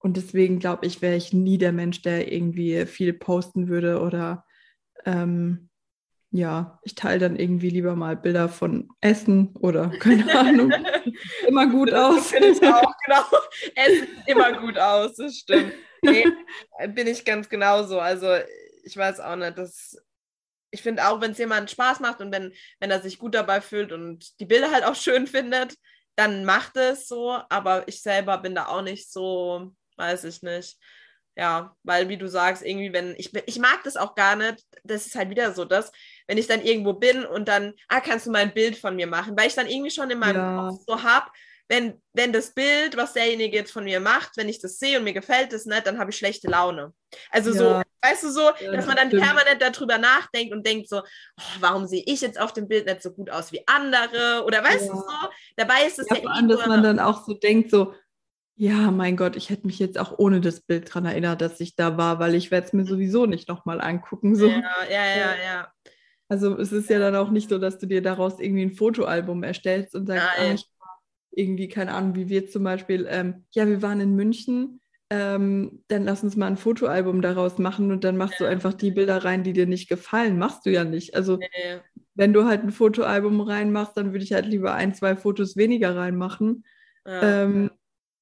[0.00, 4.44] und deswegen glaube ich, wäre ich nie der Mensch, der irgendwie viel posten würde oder
[5.06, 5.68] ähm,
[6.32, 10.72] ja, ich teile dann irgendwie lieber mal Bilder von Essen oder keine Ahnung.
[11.46, 12.30] immer gut aus.
[12.30, 13.24] Finde ich auch, genau.
[13.74, 15.74] Essen immer gut aus, das stimmt.
[16.00, 16.26] Nee,
[16.88, 18.00] bin ich ganz genauso.
[18.00, 18.34] Also
[18.82, 19.96] ich weiß auch nicht, dass
[20.70, 23.60] ich finde auch, wenn es jemand Spaß macht und wenn, wenn er sich gut dabei
[23.60, 25.74] fühlt und die Bilder halt auch schön findet,
[26.16, 27.38] dann macht es so.
[27.50, 30.78] Aber ich selber bin da auch nicht so, weiß ich nicht.
[31.36, 35.06] Ja, weil wie du sagst, irgendwie, wenn ich ich mag das auch gar nicht, das
[35.06, 35.90] ist halt wieder so das,
[36.26, 39.06] wenn ich dann irgendwo bin und dann, ah, kannst du mal ein Bild von mir
[39.06, 40.68] machen, weil ich dann irgendwie schon in meinem ja.
[40.68, 41.26] Kopf so habe,
[41.68, 45.04] wenn, wenn das Bild, was derjenige jetzt von mir macht, wenn ich das sehe und
[45.04, 46.92] mir gefällt es nicht, dann habe ich schlechte Laune.
[47.30, 47.56] Also ja.
[47.56, 49.22] so, weißt du so, ja, dass man dann stimmt.
[49.22, 53.02] permanent darüber nachdenkt und denkt so, oh, warum sehe ich jetzt auf dem Bild nicht
[53.02, 54.44] so gut aus wie andere?
[54.44, 55.04] Oder weißt du so,
[55.56, 57.94] dabei ist es ja, ja vor allem, dass man dann auch so denkt so,
[58.54, 61.74] ja, mein Gott, ich hätte mich jetzt auch ohne das Bild daran erinnert, dass ich
[61.74, 64.36] da war, weil ich werde es mir sowieso nicht nochmal angucken.
[64.36, 64.46] So.
[64.46, 65.72] Ja, ja, ja, ja.
[66.32, 69.42] Also es ist ja dann auch nicht so, dass du dir daraus irgendwie ein Fotoalbum
[69.42, 70.56] erstellst und sagst, ah,
[71.30, 74.80] irgendwie, keine Ahnung, wie wir zum Beispiel, ähm, ja, wir waren in München
[75.12, 78.46] ähm, dann lass uns mal ein Fotoalbum daraus machen und dann machst ja.
[78.46, 80.38] du einfach die Bilder rein, die dir nicht gefallen.
[80.38, 81.14] Machst du ja nicht.
[81.14, 81.80] Also nee.
[82.14, 85.94] wenn du halt ein Fotoalbum reinmachst, dann würde ich halt lieber ein, zwei Fotos weniger
[85.94, 86.64] reinmachen.
[87.06, 87.42] Ja.
[87.42, 87.70] Ähm,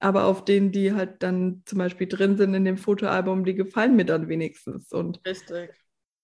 [0.00, 3.94] aber auf denen, die halt dann zum Beispiel drin sind in dem Fotoalbum, die gefallen
[3.94, 4.90] mir dann wenigstens.
[4.90, 5.70] Und Richtig.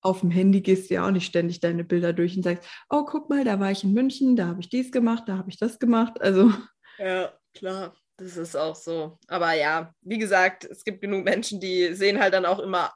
[0.07, 3.05] Auf dem Handy gehst du ja auch nicht ständig deine Bilder durch und sagst, oh,
[3.05, 5.59] guck mal, da war ich in München, da habe ich dies gemacht, da habe ich
[5.59, 6.21] das gemacht.
[6.21, 6.53] Also.
[6.99, 7.95] Ja, klar.
[8.19, 9.19] Das ist auch so.
[9.29, 12.95] Aber ja, wie gesagt, es gibt genug Menschen, die sehen halt dann auch immer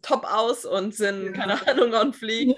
[0.00, 1.32] top aus und sind, ja.
[1.32, 2.56] keine Ahnung, on fleek.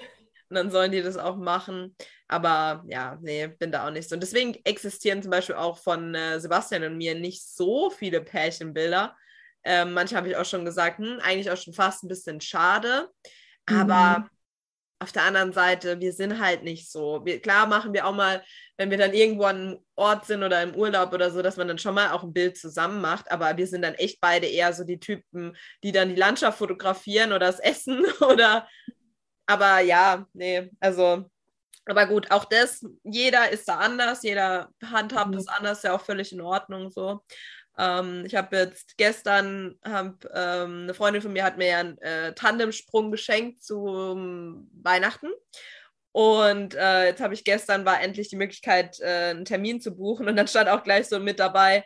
[0.49, 1.95] Und dann sollen die das auch machen.
[2.27, 4.15] Aber ja, nee, bin da auch nicht so.
[4.15, 9.15] Und deswegen existieren zum Beispiel auch von äh, Sebastian und mir nicht so viele Pärchenbilder.
[9.63, 13.09] Ähm, manche habe ich auch schon gesagt, hm, eigentlich auch schon fast ein bisschen schade.
[13.65, 14.29] Aber mhm
[15.01, 17.25] auf der anderen Seite, wir sind halt nicht so.
[17.25, 18.43] Wir, klar machen wir auch mal,
[18.77, 21.67] wenn wir dann irgendwo an einem Ort sind oder im Urlaub oder so, dass man
[21.67, 24.73] dann schon mal auch ein Bild zusammen macht, aber wir sind dann echt beide eher
[24.73, 28.67] so die Typen, die dann die Landschaft fotografieren oder das Essen oder,
[29.47, 31.25] aber ja, nee, also,
[31.85, 35.35] aber gut, auch das, jeder ist da anders, jeder handhabt mhm.
[35.35, 37.23] das anders, ja auch völlig in Ordnung so.
[37.77, 41.97] Ähm, ich habe jetzt gestern, hab, ähm, eine Freundin von mir hat mir ja einen
[41.99, 45.29] äh, Tandemsprung geschenkt zu Weihnachten.
[46.13, 50.27] Und äh, jetzt habe ich gestern, war endlich die Möglichkeit, äh, einen Termin zu buchen.
[50.27, 51.85] Und dann stand auch gleich so mit dabei,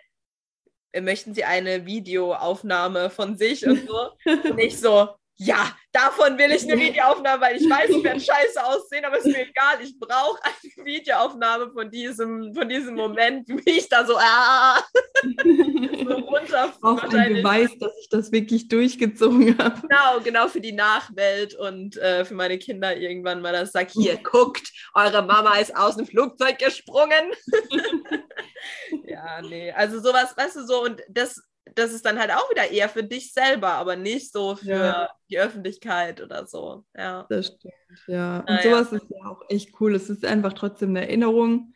[0.91, 4.11] äh, möchten Sie eine Videoaufnahme von sich und so.
[4.49, 8.63] Und ich so, ja, davon will ich eine Videoaufnahme, weil ich weiß, ich werde scheiße
[8.63, 9.81] aussehen, aber es ist mir egal.
[9.81, 14.81] Ich brauche eine Videoaufnahme von diesem, von diesem Moment, wie ich da so, ah,
[15.23, 16.73] so runter.
[16.81, 19.81] Auch ein Beweis, dass ich das wirklich durchgezogen habe.
[19.81, 24.17] Genau, genau für die Nachwelt und äh, für meine Kinder irgendwann mal das sagt, hier,
[24.17, 27.31] guckt, eure Mama ist aus dem Flugzeug gesprungen.
[29.05, 31.41] ja, nee, also sowas, weißt du, so und das
[31.73, 35.09] das ist dann halt auch wieder eher für dich selber, aber nicht so für ja.
[35.29, 36.85] die Öffentlichkeit oder so.
[36.95, 37.25] Ja.
[37.29, 37.73] Das stimmt,
[38.07, 38.39] ja.
[38.39, 38.61] Und naja.
[38.63, 39.95] sowas ist ja auch echt cool.
[39.95, 41.73] Es ist einfach trotzdem eine Erinnerung.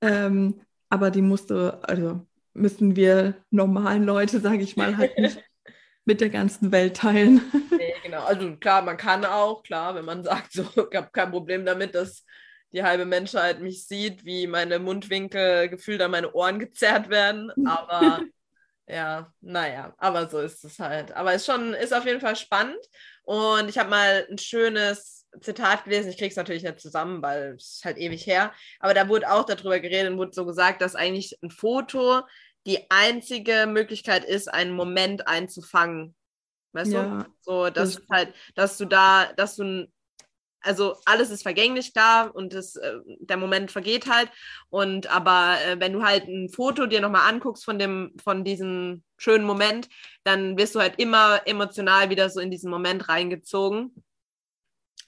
[0.00, 5.42] Ähm, aber die musste, also müssen wir normalen Leute, sage ich mal, halt nicht
[6.04, 7.40] mit der ganzen Welt teilen.
[7.76, 8.24] Nee, genau.
[8.24, 11.94] Also klar, man kann auch, klar, wenn man sagt, so, ich habe kein Problem damit,
[11.94, 12.24] dass
[12.72, 17.50] die halbe Menschheit mich sieht, wie meine Mundwinkel gefühlt an meine Ohren gezerrt werden.
[17.66, 18.20] Aber
[18.86, 21.12] ja, naja, aber so ist es halt.
[21.12, 22.80] Aber es ist schon, ist auf jeden Fall spannend.
[23.24, 26.10] Und ich habe mal ein schönes Zitat gelesen.
[26.10, 28.52] Ich kriege es natürlich nicht zusammen, weil es ist halt ewig her.
[28.80, 32.22] Aber da wurde auch darüber geredet und wurde so gesagt, dass eigentlich ein Foto
[32.66, 36.14] die einzige Möglichkeit ist, einen Moment einzufangen.
[36.72, 37.26] Weißt ja, du?
[37.40, 39.86] So, dass das halt, dass du da, dass du
[40.62, 44.30] also alles ist vergänglich da und das, äh, der Moment vergeht halt.
[44.70, 49.02] Und aber äh, wenn du halt ein Foto dir nochmal anguckst von dem, von diesem
[49.16, 49.88] schönen Moment,
[50.24, 53.94] dann wirst du halt immer emotional wieder so in diesen Moment reingezogen.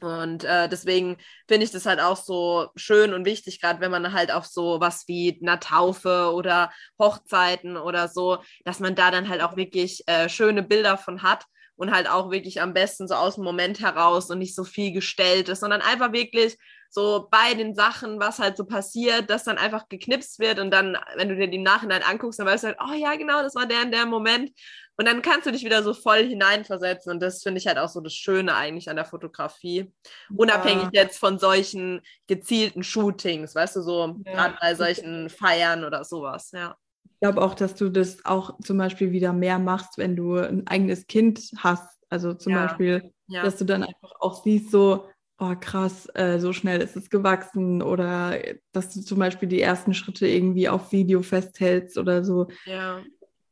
[0.00, 1.16] Und äh, deswegen
[1.48, 4.80] finde ich das halt auch so schön und wichtig, gerade wenn man halt auf so
[4.80, 10.02] was wie einer Taufe oder Hochzeiten oder so, dass man da dann halt auch wirklich
[10.06, 11.46] äh, schöne Bilder von hat
[11.76, 14.92] und halt auch wirklich am besten so aus dem Moment heraus und nicht so viel
[14.92, 16.56] gestellt ist, sondern einfach wirklich
[16.90, 20.96] so bei den Sachen, was halt so passiert, dass dann einfach geknipst wird und dann,
[21.16, 23.56] wenn du dir die im Nachhinein anguckst, dann weißt du halt, oh ja, genau, das
[23.56, 24.52] war der in der Moment.
[24.96, 27.10] Und dann kannst du dich wieder so voll hineinversetzen.
[27.10, 29.92] Und das finde ich halt auch so das Schöne eigentlich an der Fotografie.
[30.36, 31.02] Unabhängig ja.
[31.02, 34.32] jetzt von solchen gezielten Shootings, weißt du, so ja.
[34.32, 36.76] gerade bei solchen Feiern oder sowas, ja.
[37.14, 40.66] Ich glaube auch, dass du das auch zum Beispiel wieder mehr machst, wenn du ein
[40.66, 41.98] eigenes Kind hast.
[42.10, 42.66] Also zum ja.
[42.66, 43.42] Beispiel, ja.
[43.42, 45.06] dass du dann einfach auch siehst, so,
[45.38, 48.38] oh krass, äh, so schnell ist es gewachsen oder
[48.72, 52.48] dass du zum Beispiel die ersten Schritte irgendwie auf Video festhältst oder so.
[52.66, 53.02] Ja.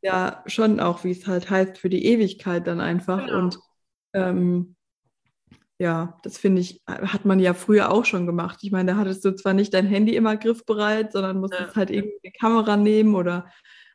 [0.05, 3.25] Ja, schon auch, wie es halt heißt, für die Ewigkeit dann einfach.
[3.25, 3.39] Genau.
[3.39, 3.59] Und
[4.15, 4.75] ähm,
[5.83, 8.61] ja, das finde ich, hat man ja früher auch schon gemacht.
[8.63, 11.75] Ich meine, da hattest du zwar nicht dein Handy immer griffbereit, sondern musstest ja.
[11.75, 13.51] halt irgendwie eine Kamera nehmen oder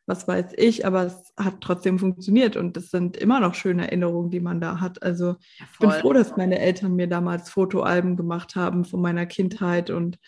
[0.06, 4.32] was weiß ich, aber es hat trotzdem funktioniert und das sind immer noch schöne Erinnerungen,
[4.32, 5.02] die man da hat.
[5.02, 9.26] Also ja, ich bin froh, dass meine Eltern mir damals Fotoalben gemacht haben von meiner
[9.26, 10.20] Kindheit und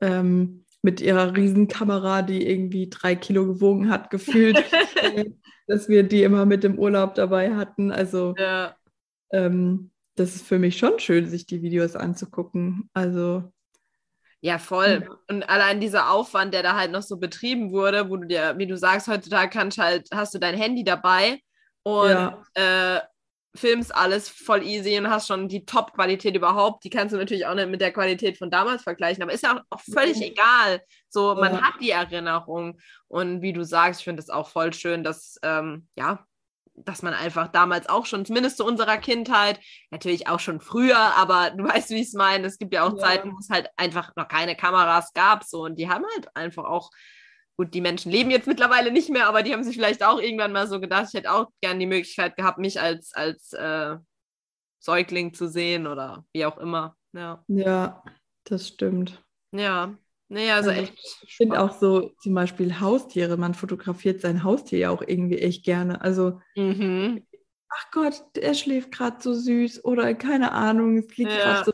[0.00, 4.62] ähm, mit ihrer Riesenkamera, die irgendwie drei Kilo gewogen hat, gefühlt,
[5.66, 7.90] dass wir die immer mit im Urlaub dabei hatten.
[7.90, 8.76] Also ja.
[9.32, 12.90] ähm, das ist für mich schon schön, sich die Videos anzugucken.
[12.92, 13.50] Also.
[14.42, 15.08] Ja, voll.
[15.28, 18.66] Und allein dieser Aufwand, der da halt noch so betrieben wurde, wo du dir, wie
[18.66, 21.40] du sagst, heutzutage kannst halt, hast du dein Handy dabei
[21.82, 22.42] und ja.
[22.54, 23.00] äh,
[23.54, 26.84] filmst alles voll easy und hast schon die Top-Qualität überhaupt.
[26.84, 29.56] Die kannst du natürlich auch nicht mit der Qualität von damals vergleichen, aber ist ja
[29.56, 30.80] auch, auch völlig egal.
[31.08, 31.62] So, man ja.
[31.62, 32.78] hat die Erinnerung.
[33.08, 36.24] Und wie du sagst, ich finde es auch voll schön, dass, ähm, ja,
[36.84, 39.60] dass man einfach damals auch schon, zumindest zu unserer Kindheit,
[39.90, 42.46] natürlich auch schon früher, aber du weißt, wie ich es meine.
[42.46, 42.98] Es gibt ja auch ja.
[42.98, 46.64] Zeiten, wo es halt einfach noch keine Kameras gab, so und die haben halt einfach
[46.64, 46.90] auch,
[47.56, 50.52] gut, die Menschen leben jetzt mittlerweile nicht mehr, aber die haben sich vielleicht auch irgendwann
[50.52, 53.96] mal so gedacht, ich hätte auch gern die Möglichkeit gehabt, mich als, als äh,
[54.78, 56.96] Säugling zu sehen oder wie auch immer.
[57.12, 58.02] Ja, ja
[58.44, 59.22] das stimmt.
[59.52, 59.94] Ja,
[60.30, 60.94] naja, also, also echt.
[61.26, 63.36] Ich finde auch so zum Beispiel Haustiere.
[63.36, 66.00] Man fotografiert sein Haustier ja auch irgendwie echt gerne.
[66.00, 67.26] Also, mhm.
[67.68, 71.36] ach Gott, der schläft gerade so süß oder keine Ahnung, es liegt ja.
[71.36, 71.72] gerade so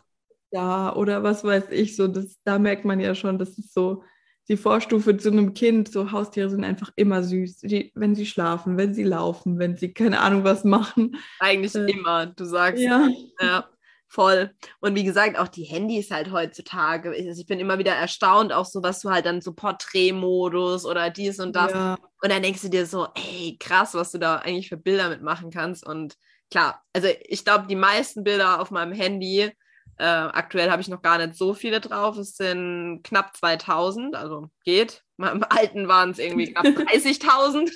[0.51, 1.97] da oder was weiß ich.
[1.97, 4.03] So, das, da merkt man ja schon, das ist so
[4.49, 5.93] die Vorstufe zu einem Kind.
[5.93, 7.59] So Haustiere sind einfach immer süß.
[7.59, 11.19] Die, wenn sie schlafen, wenn sie laufen, wenn sie keine Ahnung was machen.
[11.41, 12.83] Eigentlich äh, immer, du sagst.
[12.83, 13.07] Ja.
[13.39, 13.69] ja.
[14.09, 14.55] Voll.
[14.81, 17.11] Und wie gesagt, auch die Handys halt heutzutage.
[17.11, 21.11] Also ich bin immer wieder erstaunt, auch so, was du halt dann so Porträtmodus oder
[21.11, 21.73] dies und das.
[21.73, 21.97] Ja.
[22.23, 25.51] Und dann denkst du dir so, ey, krass, was du da eigentlich für Bilder mitmachen
[25.51, 25.85] kannst.
[25.85, 26.15] Und
[26.51, 29.51] klar, also ich glaube, die meisten Bilder auf meinem Handy,
[29.99, 32.17] äh, aktuell habe ich noch gar nicht so viele drauf.
[32.17, 35.03] Es sind knapp 2000, also geht.
[35.19, 37.73] Im alten waren es irgendwie knapp 30.000.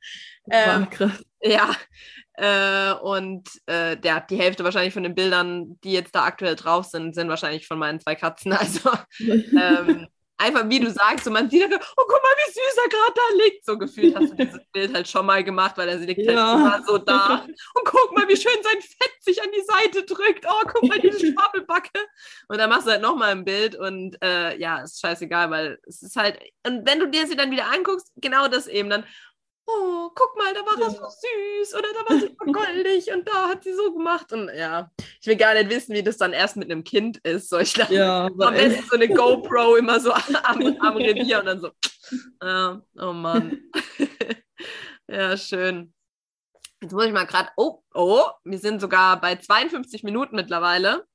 [0.50, 1.24] ähm, krass.
[1.42, 1.70] Ja,
[2.36, 6.86] äh, und äh, der, die Hälfte wahrscheinlich von den Bildern, die jetzt da aktuell drauf
[6.86, 8.52] sind, sind wahrscheinlich von meinen zwei Katzen.
[8.64, 10.06] Also ähm,
[10.38, 13.44] einfach wie du sagst, und man sieht, oh guck mal, wie süß er gerade da
[13.44, 13.64] liegt.
[13.64, 16.46] So gefühlt hast du dieses Bild halt schon mal gemacht, weil er liegt halt ja.
[16.46, 17.46] halt immer so da.
[17.74, 20.46] Und guck mal, wie schön sein Fett sich an die Seite drückt.
[20.48, 22.00] Oh, guck mal, diese Schwabbelbacke.
[22.48, 26.02] Und dann machst du halt nochmal ein Bild und äh, ja, ist scheißegal, weil es
[26.02, 29.04] ist halt, und wenn du dir sie dann wieder anguckst, genau das eben, dann,
[29.66, 30.86] oh, guck mal, da war ja.
[30.86, 34.32] das so süß oder da war sie so goldig und da hat sie so gemacht.
[34.32, 34.90] Und ja,
[35.20, 37.48] ich will gar nicht wissen, wie das dann erst mit einem Kind ist.
[37.48, 40.12] So, ich dachte, ja, am besten so eine GoPro immer so
[40.42, 41.70] am, am Revier und dann so,
[42.42, 43.60] ja, oh Mann.
[45.08, 45.92] ja, schön.
[46.80, 51.06] Jetzt muss ich mal gerade, oh, oh, wir sind sogar bei 52 Minuten mittlerweile.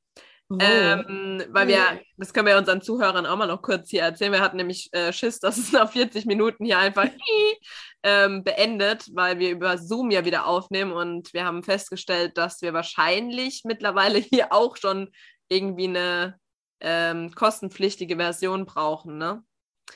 [0.52, 0.58] Oh.
[0.60, 4.32] Ähm, weil wir, das können wir unseren Zuhörern auch mal noch kurz hier erzählen.
[4.32, 7.08] Wir hatten nämlich äh, Schiss, dass es nach 40 Minuten hier einfach
[8.04, 12.74] ähm, beendet, weil wir über Zoom ja wieder aufnehmen und wir haben festgestellt, dass wir
[12.74, 15.10] wahrscheinlich mittlerweile hier auch schon
[15.50, 16.40] irgendwie eine
[16.82, 19.44] ähm, kostenpflichtige Version brauchen, ne?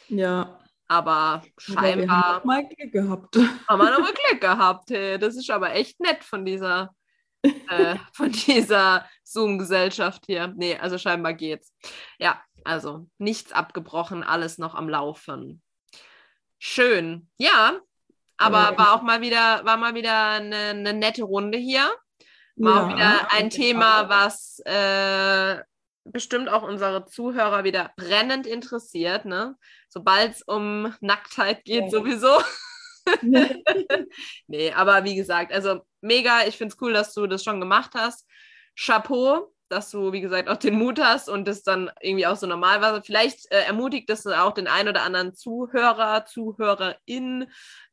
[0.09, 0.59] Ja.
[0.87, 1.83] Aber scheinbar.
[1.83, 3.35] Aber wir haben mal Glück gehabt.
[3.67, 4.91] Haben wir nochmal Glück gehabt.
[4.91, 5.17] Hey.
[5.17, 6.93] Das ist aber echt nett von dieser
[7.43, 10.53] äh, von dieser Zoom-Gesellschaft hier.
[10.55, 11.73] Nee, also scheinbar geht's.
[12.19, 15.61] Ja, also nichts abgebrochen, alles noch am Laufen.
[16.59, 17.29] Schön.
[17.37, 17.79] Ja,
[18.37, 21.91] aber war auch mal wieder, war mal wieder eine, eine nette Runde hier.
[22.55, 25.61] War ja, auch wieder ein Thema, was äh,
[26.03, 29.25] bestimmt auch unsere Zuhörer wieder brennend interessiert.
[29.25, 29.55] Ne?
[29.89, 31.89] Sobald es um Nacktheit geht, ja.
[31.89, 32.41] sowieso.
[34.47, 36.45] nee, aber wie gesagt, also mega.
[36.47, 38.27] Ich finde es cool, dass du das schon gemacht hast.
[38.77, 42.47] Chapeau, dass du, wie gesagt, auch den Mut hast und das dann irgendwie auch so
[42.47, 43.01] normal war.
[43.03, 47.47] Vielleicht äh, ermutigt das auch den einen oder anderen Zuhörer, Zuhörerin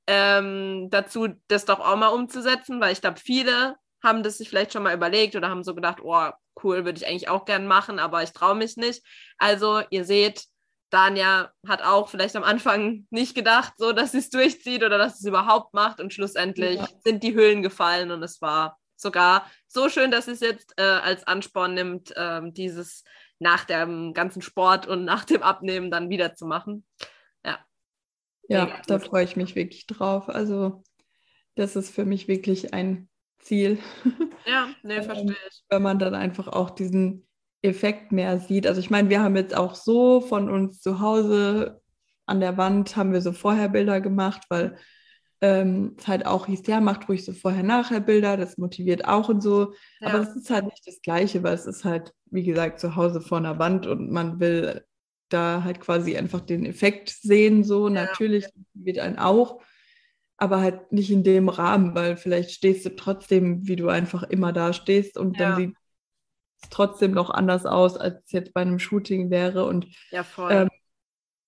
[0.07, 4.73] ähm, dazu, das doch auch mal umzusetzen, weil ich glaube, viele haben das sich vielleicht
[4.73, 6.31] schon mal überlegt oder haben so gedacht, oh,
[6.63, 9.03] cool, würde ich eigentlich auch gern machen, aber ich traue mich nicht.
[9.39, 10.45] Also, ihr seht,
[10.91, 15.20] Dania hat auch vielleicht am Anfang nicht gedacht, so dass sie es durchzieht oder dass
[15.20, 16.88] es überhaupt macht und schlussendlich ja.
[17.05, 20.82] sind die Hüllen gefallen und es war sogar so schön, dass sie es jetzt äh,
[20.82, 23.05] als Ansporn nimmt, äh, dieses
[23.38, 26.84] nach dem ganzen Sport und nach dem Abnehmen dann wieder zu machen.
[27.45, 27.59] Ja.
[28.49, 30.28] Ja, da freue ich mich wirklich drauf.
[30.28, 30.82] Also
[31.55, 33.78] das ist für mich wirklich ein Ziel.
[34.45, 35.62] Ja, nee, verstehe ich.
[35.68, 37.26] Wenn man dann einfach auch diesen
[37.63, 38.67] Effekt mehr sieht.
[38.67, 41.81] Also ich meine, wir haben jetzt auch so von uns zu Hause
[42.27, 44.77] an der Wand haben wir so vorher Bilder gemacht, weil
[45.41, 49.43] ähm, es halt auch hieß, ja, macht ruhig so vorher-nachher Bilder, das motiviert auch und
[49.43, 49.75] so.
[50.01, 50.09] Ja.
[50.09, 53.21] Aber es ist halt nicht das Gleiche, weil es ist halt, wie gesagt, zu Hause
[53.21, 54.85] vor einer Wand und man will
[55.29, 57.89] da halt quasi einfach den Effekt sehen, so.
[57.89, 57.95] Ja.
[57.95, 59.61] Natürlich wird ein auch,
[60.37, 64.53] aber halt nicht in dem Rahmen, weil vielleicht stehst du trotzdem, wie du einfach immer
[64.53, 65.51] da stehst und ja.
[65.51, 65.80] dann sieht
[66.69, 69.65] trotzdem noch anders aus, als es jetzt bei einem Shooting wäre.
[69.65, 70.53] Und ja, voll.
[70.53, 70.69] Ähm,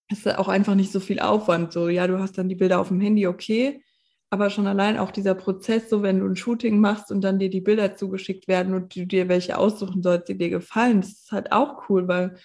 [0.08, 1.72] ist auch einfach nicht so viel Aufwand.
[1.72, 3.82] So, ja, du hast dann die Bilder auf dem Handy, okay.
[4.30, 7.50] Aber schon allein auch dieser Prozess, so wenn du ein Shooting machst und dann dir
[7.50, 11.32] die Bilder zugeschickt werden und du dir welche aussuchen sollst, die dir gefallen, das ist
[11.32, 12.36] halt auch cool, weil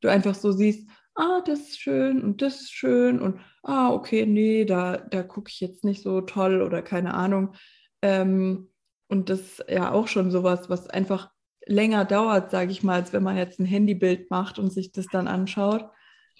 [0.00, 4.26] du einfach so siehst, ah, das ist schön und das ist schön und ah, okay,
[4.26, 7.54] nee, da, da gucke ich jetzt nicht so toll oder keine Ahnung.
[8.02, 8.70] Ähm,
[9.08, 11.30] und das ist ja auch schon sowas, was einfach
[11.66, 15.06] länger dauert, sage ich mal, als wenn man jetzt ein Handybild macht und sich das
[15.06, 15.90] dann anschaut.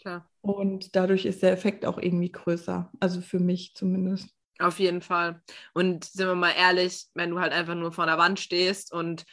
[0.01, 0.29] Klar.
[0.41, 2.91] Und dadurch ist der Effekt auch irgendwie größer.
[3.01, 4.29] Also für mich zumindest.
[4.59, 5.43] Auf jeden Fall.
[5.75, 9.25] Und sind wir mal ehrlich, wenn du halt einfach nur vor der Wand stehst und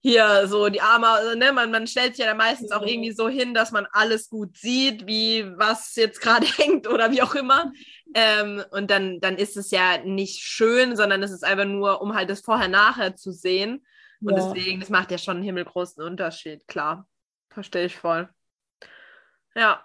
[0.00, 3.10] hier so die Arme, also, ne, man, man stellt sich ja dann meistens auch irgendwie
[3.10, 7.34] so hin, dass man alles gut sieht, wie was jetzt gerade hängt oder wie auch
[7.34, 7.72] immer.
[8.14, 12.14] Ähm, und dann, dann ist es ja nicht schön, sondern es ist einfach nur, um
[12.14, 13.84] halt das Vorher-Nachher zu sehen.
[14.20, 14.36] Und ja.
[14.36, 17.06] deswegen, das macht ja schon einen himmelgroßen Unterschied, klar.
[17.50, 18.28] Verstehe ich voll.
[19.54, 19.84] Ja.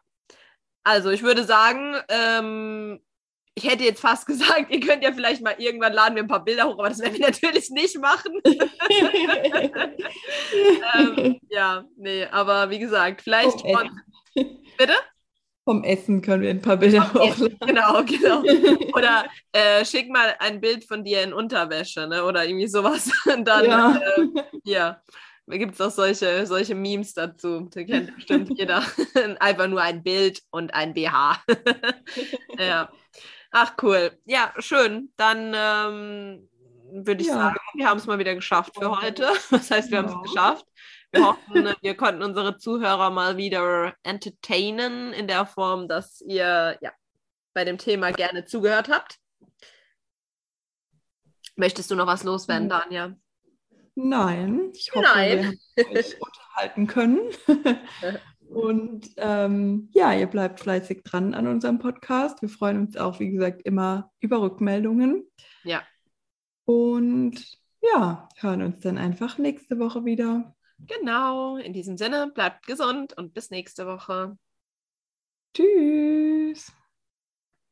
[0.84, 3.00] Also ich würde sagen, ähm,
[3.56, 6.44] ich hätte jetzt fast gesagt, ihr könnt ja vielleicht mal irgendwann laden wir ein paar
[6.44, 8.42] Bilder hoch, aber das werden wir natürlich nicht machen.
[10.98, 14.00] ähm, ja, nee, aber wie gesagt, vielleicht von.
[14.78, 14.94] Bitte?
[15.66, 17.58] Vom Essen können wir ein paar Bilder hochladen.
[17.66, 18.42] Genau, genau.
[18.98, 22.26] Oder äh, schick mal ein Bild von dir in Unterwäsche, ne?
[22.26, 23.10] Oder irgendwie sowas.
[23.34, 23.96] Und dann, ja.
[23.96, 25.02] Äh, ja.
[25.46, 27.70] Da gibt es auch solche, solche Memes dazu.
[27.74, 28.84] Da kennt bestimmt jeder.
[29.40, 31.44] Einfach nur ein Bild und ein BH.
[32.58, 32.90] ja.
[33.52, 34.18] Ach, cool.
[34.26, 35.12] Ja, schön.
[35.18, 36.50] Dann ähm,
[37.06, 37.36] würde ich ja.
[37.36, 39.28] sagen, wir haben es mal wieder geschafft für heute.
[39.52, 40.04] Das heißt, wir ja.
[40.04, 40.66] haben es geschafft.
[41.14, 46.92] Wir hoffen, wir konnten unsere Zuhörer mal wieder entertainen in der Form, dass ihr ja,
[47.54, 49.20] bei dem Thema gerne zugehört habt.
[51.56, 53.16] Möchtest du noch was loswerden, Daniel?
[53.94, 55.60] Nein, ich hoffe, Nein.
[55.76, 57.20] wir haben euch unterhalten können.
[58.50, 62.42] Und ähm, ja, ihr bleibt fleißig dran an unserem Podcast.
[62.42, 65.28] Wir freuen uns auch, wie gesagt, immer über Rückmeldungen.
[65.64, 65.84] Ja.
[66.66, 70.56] Und ja, hören uns dann einfach nächste Woche wieder.
[70.88, 74.38] Genau, in diesem Sinne, bleibt gesund und bis nächste Woche.
[75.54, 76.72] Tschüss.